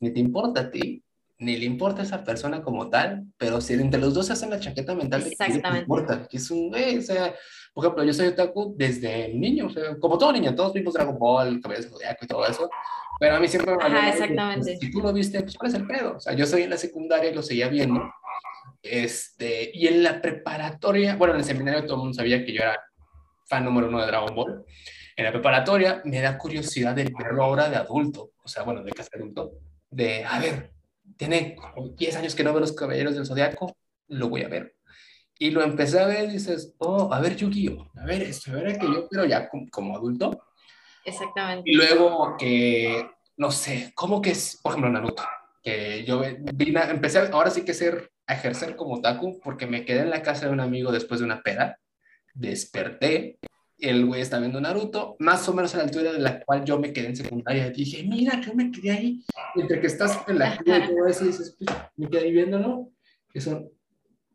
[0.00, 1.02] ni te importa a ti,
[1.38, 4.60] ni le importa a esa persona como tal, pero si entre los dos hacen la
[4.60, 7.34] chaqueta mental de que no importa, que es un, o sea,
[7.72, 11.18] por ejemplo, yo soy otaku desde niño, o sea, como todo niño, todos vimos Dragon
[11.18, 12.70] Ball, Cabello Zodiaco y todo eso,
[13.18, 14.64] pero a mí siempre me Ajá, exactamente.
[14.64, 16.16] Pues, si tú lo viste, pues ¿cuál es el pedo?
[16.16, 18.02] O sea, yo soy en la secundaria y lo seguía viendo,
[18.82, 22.62] este, y en la preparatoria, bueno, en el seminario todo el mundo sabía que yo
[22.62, 22.78] era
[23.46, 24.64] fan número uno de Dragon Ball,
[25.16, 28.92] en la preparatoria me da curiosidad de verlo ahora de adulto, o sea, bueno, de
[28.92, 29.52] casi adulto,
[29.90, 30.72] de, a ver,
[31.16, 31.56] tiene
[31.96, 33.76] 10 años que no veo los Caballeros del Zodiaco,
[34.08, 34.76] lo voy a ver.
[35.38, 38.54] Y lo empecé a ver y dices, oh, a ver, Yu-Gi-Oh, a ver esto, a
[38.54, 40.42] ver aquello, pero ya como, adulto.
[41.04, 41.70] Exactamente.
[41.70, 45.22] Y luego que, no sé, ¿cómo que es, por ejemplo, Naruto?
[45.62, 46.22] Que yo
[46.54, 50.22] vine, empecé ahora sí que ser, a ejercer como taku porque me quedé en la
[50.22, 51.78] casa de un amigo después de una peda,
[52.36, 53.38] desperté
[53.78, 56.78] el güey está viendo Naruto, más o menos a la altura de la cual yo
[56.78, 57.70] me quedé en secundaria.
[57.70, 59.24] Dije, mira, yo me quedé ahí.
[59.54, 62.92] Entre que estás en la escuela y todo eso, dices, pues, me quedé ahí viéndolo.
[63.34, 63.70] Eso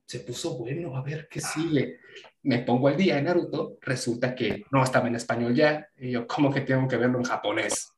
[0.05, 1.99] se puso bueno, a ver qué sigue.
[2.43, 5.87] Me pongo el día en Naruto, resulta que no estaba en español ya.
[5.97, 7.93] Y yo, ¿cómo que tengo que verlo en japonés?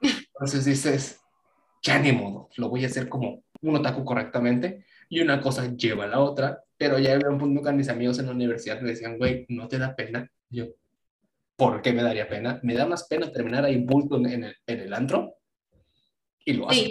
[0.00, 1.20] Entonces dices,
[1.82, 4.84] ya ni modo, lo voy a hacer como un otaku correctamente.
[5.08, 8.18] Y una cosa lleva a la otra, pero ya había un punto que mis amigos
[8.18, 10.30] en la universidad me decían, güey, ¿no te da pena?
[10.50, 10.66] Yo,
[11.56, 12.60] ¿por qué me daría pena?
[12.62, 15.36] Me da más pena terminar ahí bulto en el, en el antro
[16.44, 16.90] y lo hace.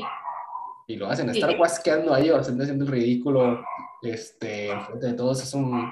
[0.87, 3.63] Y lo hacen, estar guasqueando ahí o haciendo el ridículo
[4.03, 5.91] este, frente de todos es un...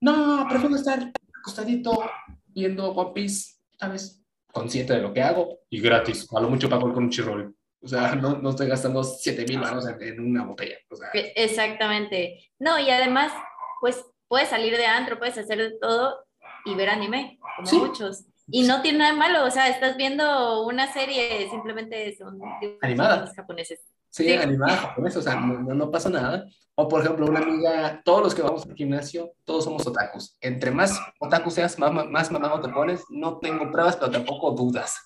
[0.00, 2.00] No, prefiero estar acostadito
[2.46, 4.22] viendo One Piece, ¿sabes?
[4.52, 6.26] Consciente de lo que hago y gratis.
[6.32, 7.54] A lo mucho pago con un chirrol.
[7.82, 10.76] O sea, no, no estoy gastando 7 mil manos en, una botella.
[10.90, 11.08] O sea.
[11.12, 12.50] Exactamente.
[12.58, 13.32] No, y además,
[13.80, 16.24] pues puedes salir de antro, puedes hacer de todo
[16.64, 18.24] y ver anime, como muchos.
[18.52, 22.40] Y no tiene nada de malo, o sea, estás viendo una serie, simplemente son
[22.82, 23.80] animada japoneses.
[24.08, 26.44] Sí, animada japonesa, o sea, no, no, pasa nada.
[26.74, 30.36] O por ejemplo, una amiga, todos los que vamos al gimnasio, todos somos otakus.
[30.40, 33.04] Entre más otaku seas, más, más mamado te pones.
[33.10, 34.98] No tengo pruebas, pero tampoco dudas.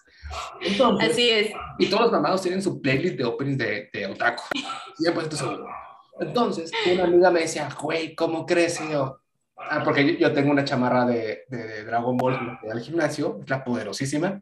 [1.01, 1.53] Así es.
[1.79, 4.43] Y todos los mamados tienen su playlist de openings de, de otaku.
[4.99, 5.67] 100% seguro.
[6.21, 8.81] Entonces, una amiga me decía, güey, ¿cómo crees?
[8.81, 9.21] Y yo,
[9.57, 14.41] ah, porque yo, tengo una chamarra de, de, Dragon Ball al gimnasio, es la poderosísima.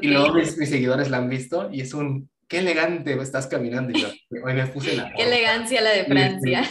[0.00, 3.96] Y luego mis, seguidores la han visto y es un, qué elegante estás caminando.
[3.96, 4.08] Y yo,
[4.44, 5.12] hoy me puse la.
[5.12, 6.62] Qué elegancia la de Francia.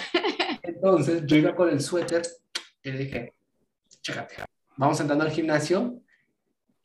[0.63, 2.21] Entonces, yo iba con el suéter
[2.83, 3.33] y le dije,
[4.01, 4.35] chécate,
[4.77, 6.01] vamos entrando al gimnasio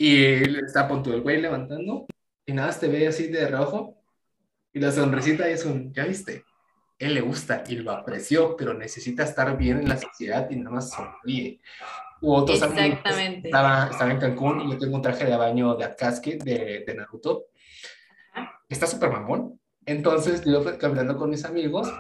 [0.03, 2.07] y está punto el güey levantando
[2.45, 4.03] y nada, te ve así de rojo
[4.73, 6.45] y la sonrisita es un, ¿ya viste?
[6.99, 10.71] Él le gusta y lo apreció, pero necesita estar bien en la sociedad y nada
[10.71, 11.61] más sonríe.
[12.21, 13.49] U otros Exactamente.
[13.49, 16.95] estaba, estaba en Cancún y yo tengo un traje de baño de Akatsuki de, de
[16.95, 17.47] Naruto.
[18.69, 19.61] Está súper mamón.
[19.87, 21.93] Entonces yo caminando con mis amigos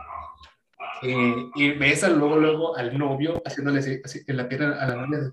[1.02, 5.32] eh, y ves luego, luego al novio haciéndole así, en la pierna a la novia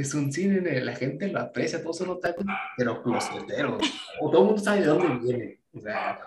[0.00, 2.44] es un cine, la gente lo aprecia, todos son otakus,
[2.76, 3.82] pero closeteros,
[4.20, 5.60] o todo el mundo sabe de dónde viene.
[5.72, 6.20] O sea,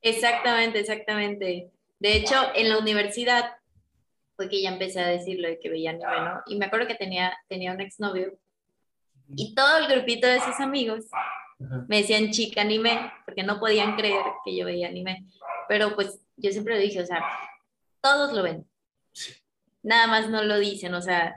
[0.00, 1.70] Exactamente, exactamente.
[1.98, 3.56] De hecho, en la universidad
[4.36, 6.42] fue que ya empecé a decirlo de que veía anime, ¿no?
[6.46, 8.38] Y me acuerdo que tenía, tenía un exnovio
[9.36, 11.06] y todo el grupito de sus amigos
[11.88, 15.26] me decían chica anime, porque no podían creer que yo veía anime.
[15.68, 17.22] Pero pues yo siempre lo dije, o sea,
[18.00, 18.64] todos lo ven.
[19.82, 21.34] Nada más no lo dicen, o sea,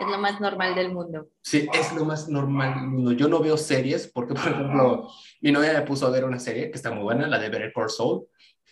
[0.00, 1.28] es lo más normal del mundo.
[1.42, 3.12] Sí, es lo más normal del mundo.
[3.12, 5.08] Yo no veo series porque, por ejemplo,
[5.40, 7.72] mi novia me puso a ver una serie que está muy buena, la de Better
[7.74, 8.26] Call Saul,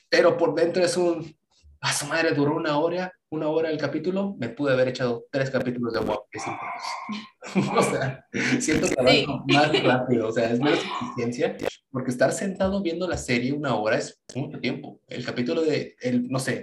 [0.08, 1.36] pero por dentro es un...
[1.80, 5.48] A su madre duró una hora, una hora el capítulo, me pude haber echado tres
[5.48, 6.24] capítulos de Walk
[7.76, 8.26] o sea,
[8.58, 11.56] siento que va más rápido, o sea, es menos eficiencia,
[11.92, 15.00] porque estar sentado viendo la serie una hora es mucho tiempo.
[15.06, 16.60] El capítulo de, el, no sé,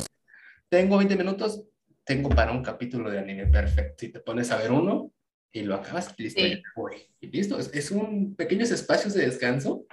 [0.67, 1.63] tengo 20 minutos,
[2.05, 3.95] tengo para un capítulo de anime perfecto.
[3.99, 5.11] Si te pones a ver uno
[5.51, 7.57] y lo acabas, listo, y listo.
[7.59, 9.85] Es, un pequeños espacios de descanso.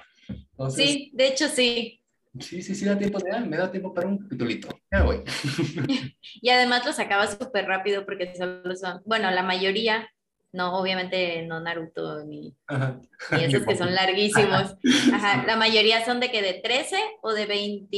[0.71, 1.99] sí, de hecho sí.
[2.39, 4.69] Sí, sí, sí, da tiempo de, ah, me da tiempo para un capítulito.
[4.91, 5.23] Ya voy.
[6.41, 10.09] y además los acabas súper rápido porque solo son, bueno, la mayoría
[10.53, 12.55] no, obviamente no Naruto ni,
[13.33, 14.77] ni esos que son larguísimos.
[15.15, 15.45] Ajá.
[15.47, 17.97] La mayoría son de que de 13 o de 20,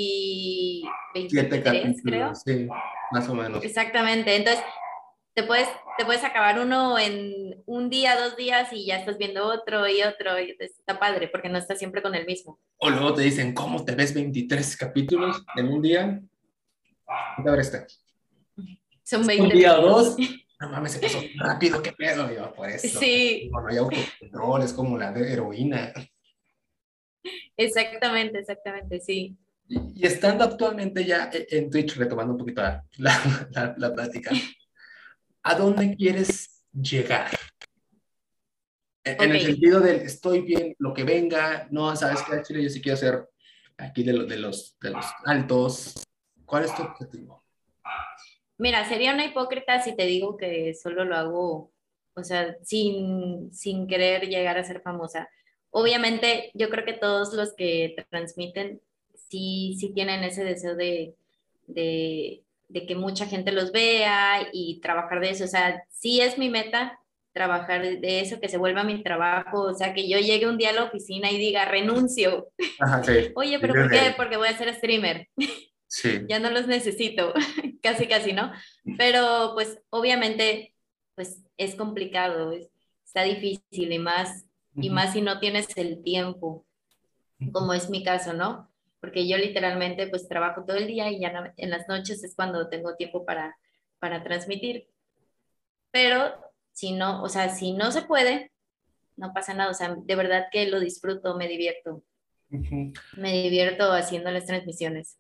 [1.14, 2.34] 23, creo.
[2.34, 2.68] Sí,
[3.10, 3.64] más o menos.
[3.64, 4.36] Exactamente.
[4.36, 4.62] Entonces,
[5.34, 9.46] te puedes, te puedes acabar uno en un día, dos días y ya estás viendo
[9.46, 10.38] otro y otro.
[10.38, 12.60] Y está padre porque no estás siempre con el mismo.
[12.76, 16.22] O luego te dicen, ¿cómo te ves 23 capítulos en un día?
[17.06, 17.84] A ver este.
[19.02, 19.42] Son 20.
[19.42, 20.16] Un día o dos
[20.64, 22.98] no mames, se pasó rápido, qué pedo, yo, por eso.
[22.98, 23.48] Sí.
[23.52, 25.92] Bueno, hay autocontrol, es como la de heroína.
[27.56, 29.36] Exactamente, exactamente, sí.
[29.68, 34.30] Y, estando actualmente ya e, en Twitch, retomando un poquito la, la, la, plática,
[35.42, 37.30] ¿a dónde quieres llegar?
[39.02, 42.68] E, en, el sentido del estoy bien, lo que venga, no, sabes qué, Chile, yo
[42.68, 43.28] sí quiero ser
[43.78, 45.94] aquí de, de, los, de los altos.
[46.44, 47.43] ¿Cuál es tu objetivo?
[48.58, 51.72] Mira, sería una hipócrita si te digo que solo lo hago,
[52.14, 55.28] o sea, sin, sin querer llegar a ser famosa.
[55.70, 58.80] Obviamente, yo creo que todos los que transmiten
[59.28, 61.14] sí, sí tienen ese deseo de,
[61.66, 65.44] de, de que mucha gente los vea y trabajar de eso.
[65.44, 67.00] O sea, sí es mi meta
[67.32, 70.70] trabajar de eso, que se vuelva mi trabajo, o sea, que yo llegue un día
[70.70, 72.48] a la oficina y diga, renuncio.
[72.78, 73.12] Ajá, sí.
[73.34, 74.14] Oye, pero ¿por qué?
[74.16, 75.28] Porque voy a ser streamer.
[76.28, 77.32] Ya no los necesito,
[77.82, 78.52] casi, casi, ¿no?
[78.98, 80.74] Pero pues obviamente,
[81.14, 82.52] pues es complicado,
[83.04, 86.66] está difícil y más, y más si no tienes el tiempo,
[87.52, 88.70] como es mi caso, ¿no?
[89.00, 92.68] Porque yo literalmente pues trabajo todo el día y ya en las noches es cuando
[92.68, 93.56] tengo tiempo para,
[93.98, 94.88] para transmitir.
[95.90, 96.34] Pero
[96.72, 98.50] si no, o sea, si no se puede,
[99.16, 102.02] no pasa nada, o sea, de verdad que lo disfruto, me divierto.
[103.16, 105.18] Me divierto haciendo las transmisiones.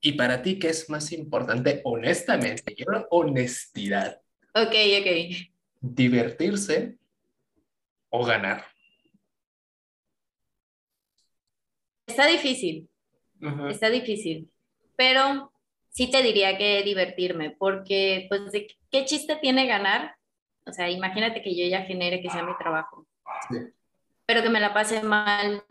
[0.00, 1.80] Y para ti, ¿qué es más importante?
[1.84, 4.20] Honestamente, quiero honestidad.
[4.54, 5.50] Ok, ok.
[5.80, 6.98] ¿Divertirse
[8.10, 8.64] o ganar?
[12.06, 12.88] Está difícil,
[13.68, 14.50] Está difícil.
[14.96, 15.52] Pero
[15.90, 18.52] sí te diría que divertirme, porque pues
[18.90, 20.16] qué chiste tiene ganar.
[20.66, 23.06] O sea, imagínate que yo ya genere que sea mi trabajo.
[24.26, 25.62] Pero que me la pase mal.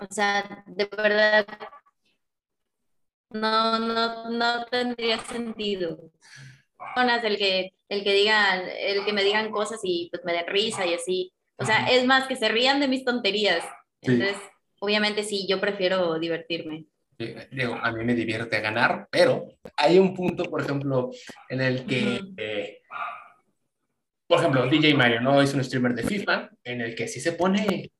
[0.00, 1.46] O sea, de verdad,
[3.30, 6.10] no, no, no tendría sentido.
[6.96, 10.86] El que, el que digan, el que me digan cosas y pues me den risa
[10.86, 11.32] y así.
[11.56, 13.64] O sea, es más que se rían de mis tonterías.
[14.00, 14.36] Entonces,
[14.80, 16.86] obviamente sí, yo prefiero divertirme.
[17.50, 21.10] Digo, a mí me divierte ganar, pero hay un punto, por ejemplo,
[21.50, 22.78] en el que, eh,
[24.26, 25.42] por ejemplo, DJ Mario, ¿no?
[25.42, 27.92] Es un streamer de FIFA, en el que sí se pone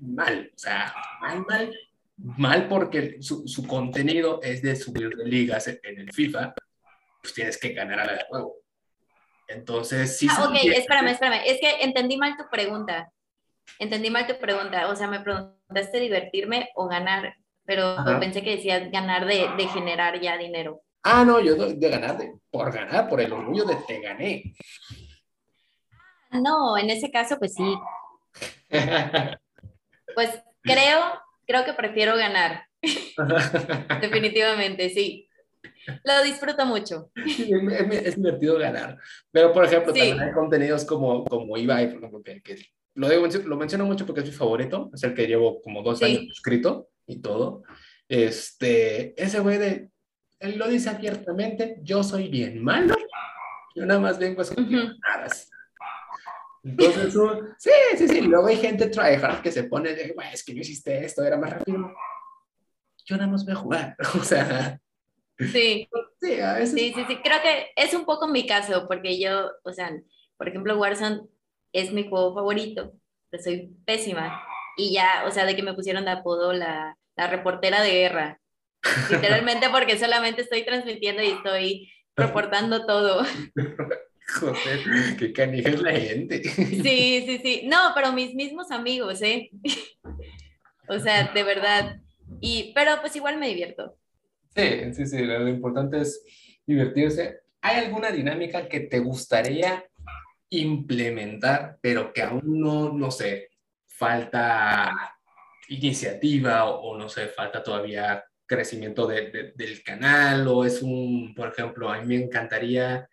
[0.00, 1.74] mal, o sea, mal, mal,
[2.16, 6.54] mal porque su, su contenido es de subir de ligas en el FIFA,
[7.22, 8.56] pues tienes que ganar a la de juego.
[9.48, 10.28] Entonces, sí.
[10.30, 13.10] Ah, ok, espérame, espérame, es que entendí mal tu pregunta.
[13.78, 17.34] Entendí mal tu pregunta, o sea, me preguntaste divertirme o ganar,
[17.64, 20.82] pero pensé que decías ganar de, de, generar ya dinero.
[21.02, 24.54] Ah, no, yo de, ganar, de, por ganar, por el orgullo de te gané.
[26.30, 27.74] No, en ese caso, pues sí.
[30.18, 30.30] pues
[30.62, 30.98] creo,
[31.46, 32.64] creo que prefiero ganar.
[34.00, 35.28] Definitivamente, sí.
[36.02, 37.12] Lo disfruto mucho.
[37.14, 38.98] es, divertido ganar.
[39.30, 42.56] Pero, por ejemplo, también hay contenidos como, como Ibai, por ejemplo, que, que
[42.94, 46.24] lo, lo menciono mucho porque es mi favorito, es el que llevo como dos años
[46.32, 47.62] escrito y todo.
[48.08, 49.90] Este, ese güey de,
[50.40, 52.96] él lo dice abiertamente, yo soy bien malo,
[53.76, 54.96] yo nada más vengo a escuchar
[56.62, 57.14] Entonces,
[57.58, 60.60] sí, sí, sí, luego hay gente tryhard que se pone de, güey, es que yo
[60.60, 61.92] hiciste esto, era más rápido.
[63.04, 64.80] Yo nada más voy a jugar, o sea.
[65.38, 65.88] Sí.
[66.20, 66.74] Sí, a veces...
[66.74, 69.92] sí, sí, sí, creo que es un poco mi caso, porque yo, o sea,
[70.36, 71.22] por ejemplo, Warzone
[71.72, 72.92] es mi juego favorito,
[73.30, 74.42] pero soy pésima.
[74.76, 78.40] Y ya, o sea, de que me pusieron de apodo la, la reportera de guerra.
[79.10, 83.24] Literalmente porque solamente estoy transmitiendo y estoy reportando todo.
[84.28, 86.42] Joder, qué canija es la gente.
[86.44, 87.62] Sí, sí, sí.
[87.66, 89.50] No, pero mis mismos amigos, ¿eh?
[90.90, 92.00] O sea, de verdad.
[92.40, 93.98] Y, pero pues igual me divierto.
[94.56, 95.18] Sí, sí, sí.
[95.18, 96.24] Lo importante es
[96.66, 97.40] divertirse.
[97.60, 99.84] ¿Hay alguna dinámica que te gustaría
[100.50, 103.50] implementar, pero que aún no, no sé,
[103.86, 105.14] falta
[105.68, 111.90] iniciativa o, no sé, falta todavía crecimiento de, del canal o es un, por ejemplo,
[111.90, 113.08] a mí me encantaría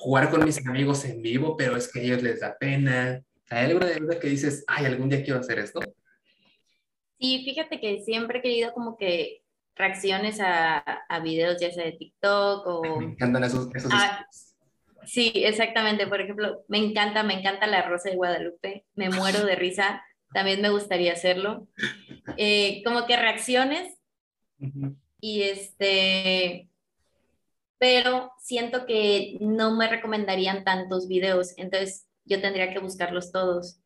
[0.00, 3.22] jugar con mis amigos en vivo, pero es que a ellos les da pena.
[3.50, 5.80] ¿Hay alguna de que dices, ay, algún día quiero hacer esto?
[7.18, 9.42] Sí, fíjate que siempre he querido como que
[9.76, 12.98] reacciones a, a videos ya sea de TikTok o...
[12.98, 14.26] Me encantan esos, esos ah,
[15.04, 16.06] Sí, exactamente.
[16.06, 18.86] Por ejemplo, me encanta, me encanta la Rosa de Guadalupe.
[18.94, 20.02] Me muero de risa.
[20.32, 21.68] También me gustaría hacerlo.
[22.38, 23.98] Eh, como que reacciones.
[25.20, 26.69] Y este,
[27.80, 31.54] pero siento que no me recomendarían tantos videos.
[31.56, 33.80] Entonces yo tendría que buscarlos todos.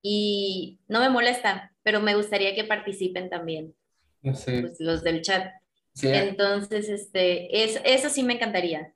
[0.00, 3.74] Y no me molesta, pero me gustaría que participen también.
[4.22, 4.46] Pues,
[4.78, 5.52] los del chat.
[6.02, 8.94] Entonces, este, eso, eso sí me encantaría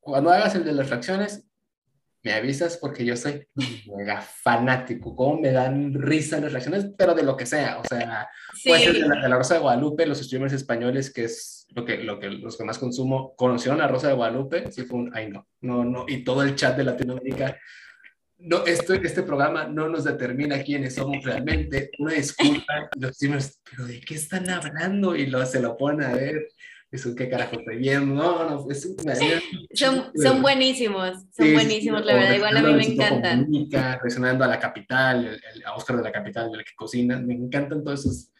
[0.00, 1.46] cuando hagas el de las reacciones,
[2.22, 3.46] me avisas porque yo soy
[3.96, 5.16] mega fanático.
[5.16, 7.78] Cómo me dan risa las reacciones, pero de lo que sea.
[7.78, 8.28] O sea,
[8.64, 12.18] puede ser de la, Rosa de Guadalupe, los streamers españoles, que es lo que, lo
[12.18, 14.70] que los que más consumo, conocieron a Rosa de Guadalupe.
[14.70, 16.04] Sí, fue un, ay, no, no, no.
[16.08, 17.56] Y todo el chat de Latinoamérica.
[18.38, 21.90] No, esto, este programa no nos determina quiénes somos realmente.
[21.98, 25.14] Una disculpa, los streamers, pero ¿de qué están hablando?
[25.14, 26.48] Y lo, se lo ponen a ver
[26.90, 32.14] eso qué carajo estoy viendo, no, no, es una, son, son buenísimos, son buenísimos, la
[32.14, 33.46] verdad, igual a mí me encantan.
[33.70, 38.00] Reaccionando a la capital, a Oscar de la capital, el que cocina, me encantan todos
[38.00, 38.32] esos.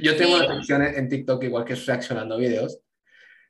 [0.00, 2.80] Yo tengo una sección en TikTok igual que es reaccionando videos,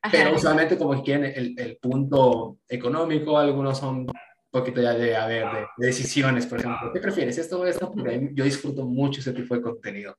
[0.09, 4.13] pero usualmente como quieren el, el, punto económico, algunos son un
[4.49, 5.45] poquito ya de, a ver,
[5.77, 7.91] de, decisiones, por ejemplo, ¿qué prefieres, esto o esto?
[7.91, 10.17] Porque yo disfruto mucho ese tipo de contenido.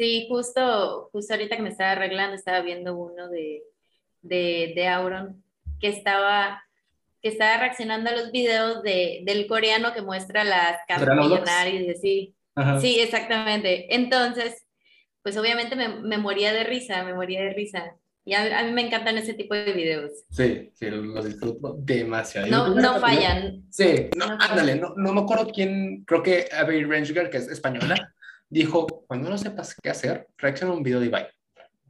[0.00, 3.64] Sí, justo, justo ahorita que me estaba arreglando, estaba viendo uno de,
[4.22, 5.44] de, de Auron
[5.78, 6.62] que estaba,
[7.20, 11.90] que estaba reaccionando a los videos de, del coreano que muestra las camas millonarias y
[11.90, 12.34] así.
[12.80, 13.94] Sí, exactamente.
[13.94, 14.66] Entonces,
[15.22, 17.94] pues obviamente me, me, moría de risa, me moría de risa.
[18.24, 20.12] Y a, mí me encantan ese tipo de videos.
[20.30, 22.46] Sí, sí, los disfruto demasiado.
[22.46, 23.64] No, no fallan.
[23.70, 28.14] Sí, no, ándale, no, no, me acuerdo quién, creo que Abby Ranger, que es española,
[28.50, 31.28] dijo, cuando no sepas qué hacer, reacciona a un video de Ibai.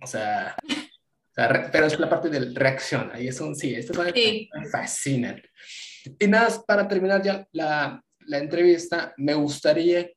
[0.02, 0.54] O sea,
[1.34, 3.10] pero es la parte del reacción.
[3.12, 5.42] Ahí es un sí, esto me fascinan.
[6.18, 10.08] Y nada, para terminar ya la, la entrevista, me gustaría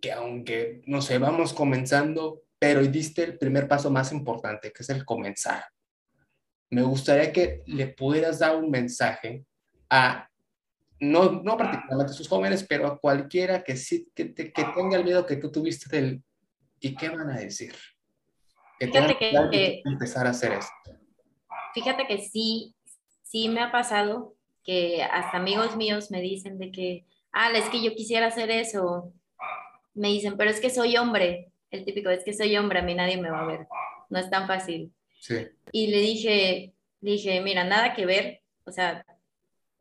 [0.00, 4.90] que aunque, no sé, vamos comenzando, pero diste el primer paso más importante, que es
[4.90, 5.64] el comenzar.
[6.70, 9.44] Me gustaría que le pudieras dar un mensaje
[9.88, 10.28] a,
[11.02, 15.04] no, no particularmente a sus jóvenes, pero a cualquiera que, sí, que, que tenga el
[15.04, 16.22] miedo que tú tuviste del,
[16.78, 17.74] ¿y qué van a decir?
[18.78, 20.72] Que fíjate que, que, empezar a hacer esto.
[21.74, 22.76] Fíjate que sí,
[23.24, 27.82] sí me ha pasado que hasta amigos míos me dicen de que, ah, es que
[27.82, 29.12] yo quisiera hacer eso.
[29.94, 31.50] Me dicen, pero es que soy hombre.
[31.72, 33.66] El típico es que soy hombre, a mí nadie me va a ver.
[34.08, 34.92] No es tan fácil.
[35.18, 35.48] Sí.
[35.72, 38.42] Y le dije, dije, mira, nada que ver.
[38.64, 39.04] O sea,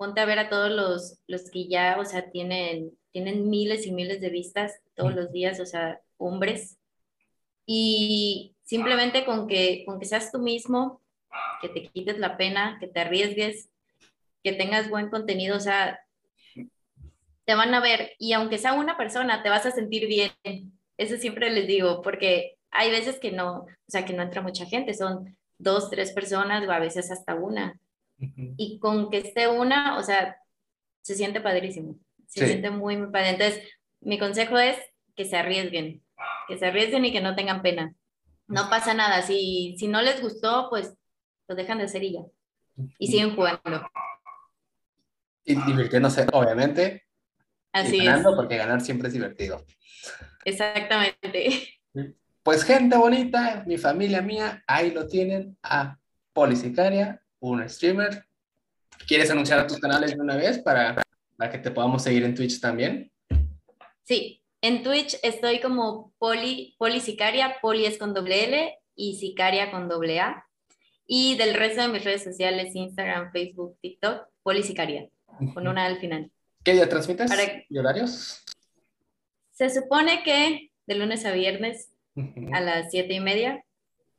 [0.02, 3.92] ponte a ver a todos los, los que ya, o sea, tienen, tienen miles y
[3.92, 6.80] miles de vistas todos los días, o sea, hombres.
[7.68, 11.04] Y simplemente con que, con que seas tú mismo,
[11.62, 13.70] que te quites la pena, que te arriesgues,
[14.44, 16.00] que tengas buen contenido, o sea,
[17.46, 20.32] te van a ver y aunque sea una persona, te vas a sentir bien.
[20.98, 24.66] Eso siempre les digo, porque hay veces que no, o sea, que no entra mucha
[24.66, 27.80] gente, son dos, tres personas o a veces hasta una.
[28.58, 30.38] Y con que esté una, o sea,
[31.02, 33.30] se siente padrísimo, se siente muy, muy padre.
[33.30, 33.68] Entonces,
[34.00, 34.78] mi consejo es
[35.16, 36.04] que se arriesguen,
[36.48, 37.96] que se arriesguen y que no tengan pena.
[38.48, 40.96] No pasa nada, si, si no les gustó, pues
[41.48, 42.22] lo dejan de hacer y ya.
[43.00, 43.90] Y siguen jugando.
[45.44, 47.06] Y divirtiéndose, obviamente.
[47.74, 49.66] Así ganando, porque ganar siempre es divertido.
[50.46, 51.80] Exactamente.
[52.44, 56.00] Pues gente bonita, mi familia mía, ahí lo tienen a
[56.34, 58.26] Polisicaria, un streamer.
[59.08, 61.04] ¿Quieres anunciar a tus canales de una vez para,
[61.36, 63.12] para que te podamos seguir en Twitch también?
[64.04, 69.90] Sí, en Twitch estoy como Poli, Polisicaria, Poli es con doble L y Sicaria con
[69.90, 70.46] doble A.
[71.06, 75.10] Y del resto de mis redes sociales, Instagram, Facebook, TikTok, Polisicaria
[75.54, 76.32] con una al final.
[76.64, 77.32] ¿Qué día transmites?
[77.70, 78.44] ¿Y horarios?
[79.52, 81.92] Se supone que de lunes a viernes
[82.54, 83.64] a las siete y media,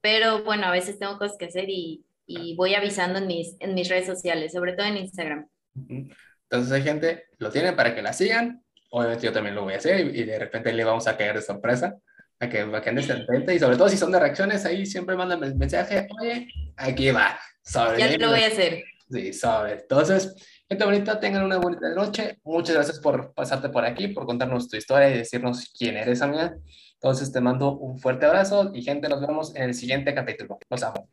[0.00, 3.74] pero bueno, a veces tengo cosas que hacer y, y, voy avisando en mis, en
[3.74, 5.48] mis redes sociales, sobre todo en Instagram.
[5.88, 9.78] Entonces hay gente, lo tienen para que la sigan, obviamente yo también lo voy a
[9.78, 11.96] hacer y, de repente le vamos a caer de sorpresa
[12.40, 15.42] a que, a que andes y sobre todo si son de reacciones, ahí siempre mandan
[15.44, 17.38] el mensaje, oye, aquí va.
[17.64, 18.82] Sobre ya lo voy a hacer.
[19.08, 19.74] Sí, sobre.
[19.74, 20.34] Entonces,
[20.72, 22.38] Gente bonita, tengan una bonita noche.
[22.44, 26.56] Muchas gracias por pasarte por aquí, por contarnos tu historia y decirnos quién eres, amiga.
[26.94, 30.58] Entonces te mando un fuerte abrazo y gente, nos vemos en el siguiente capítulo.
[30.70, 31.10] Los amo.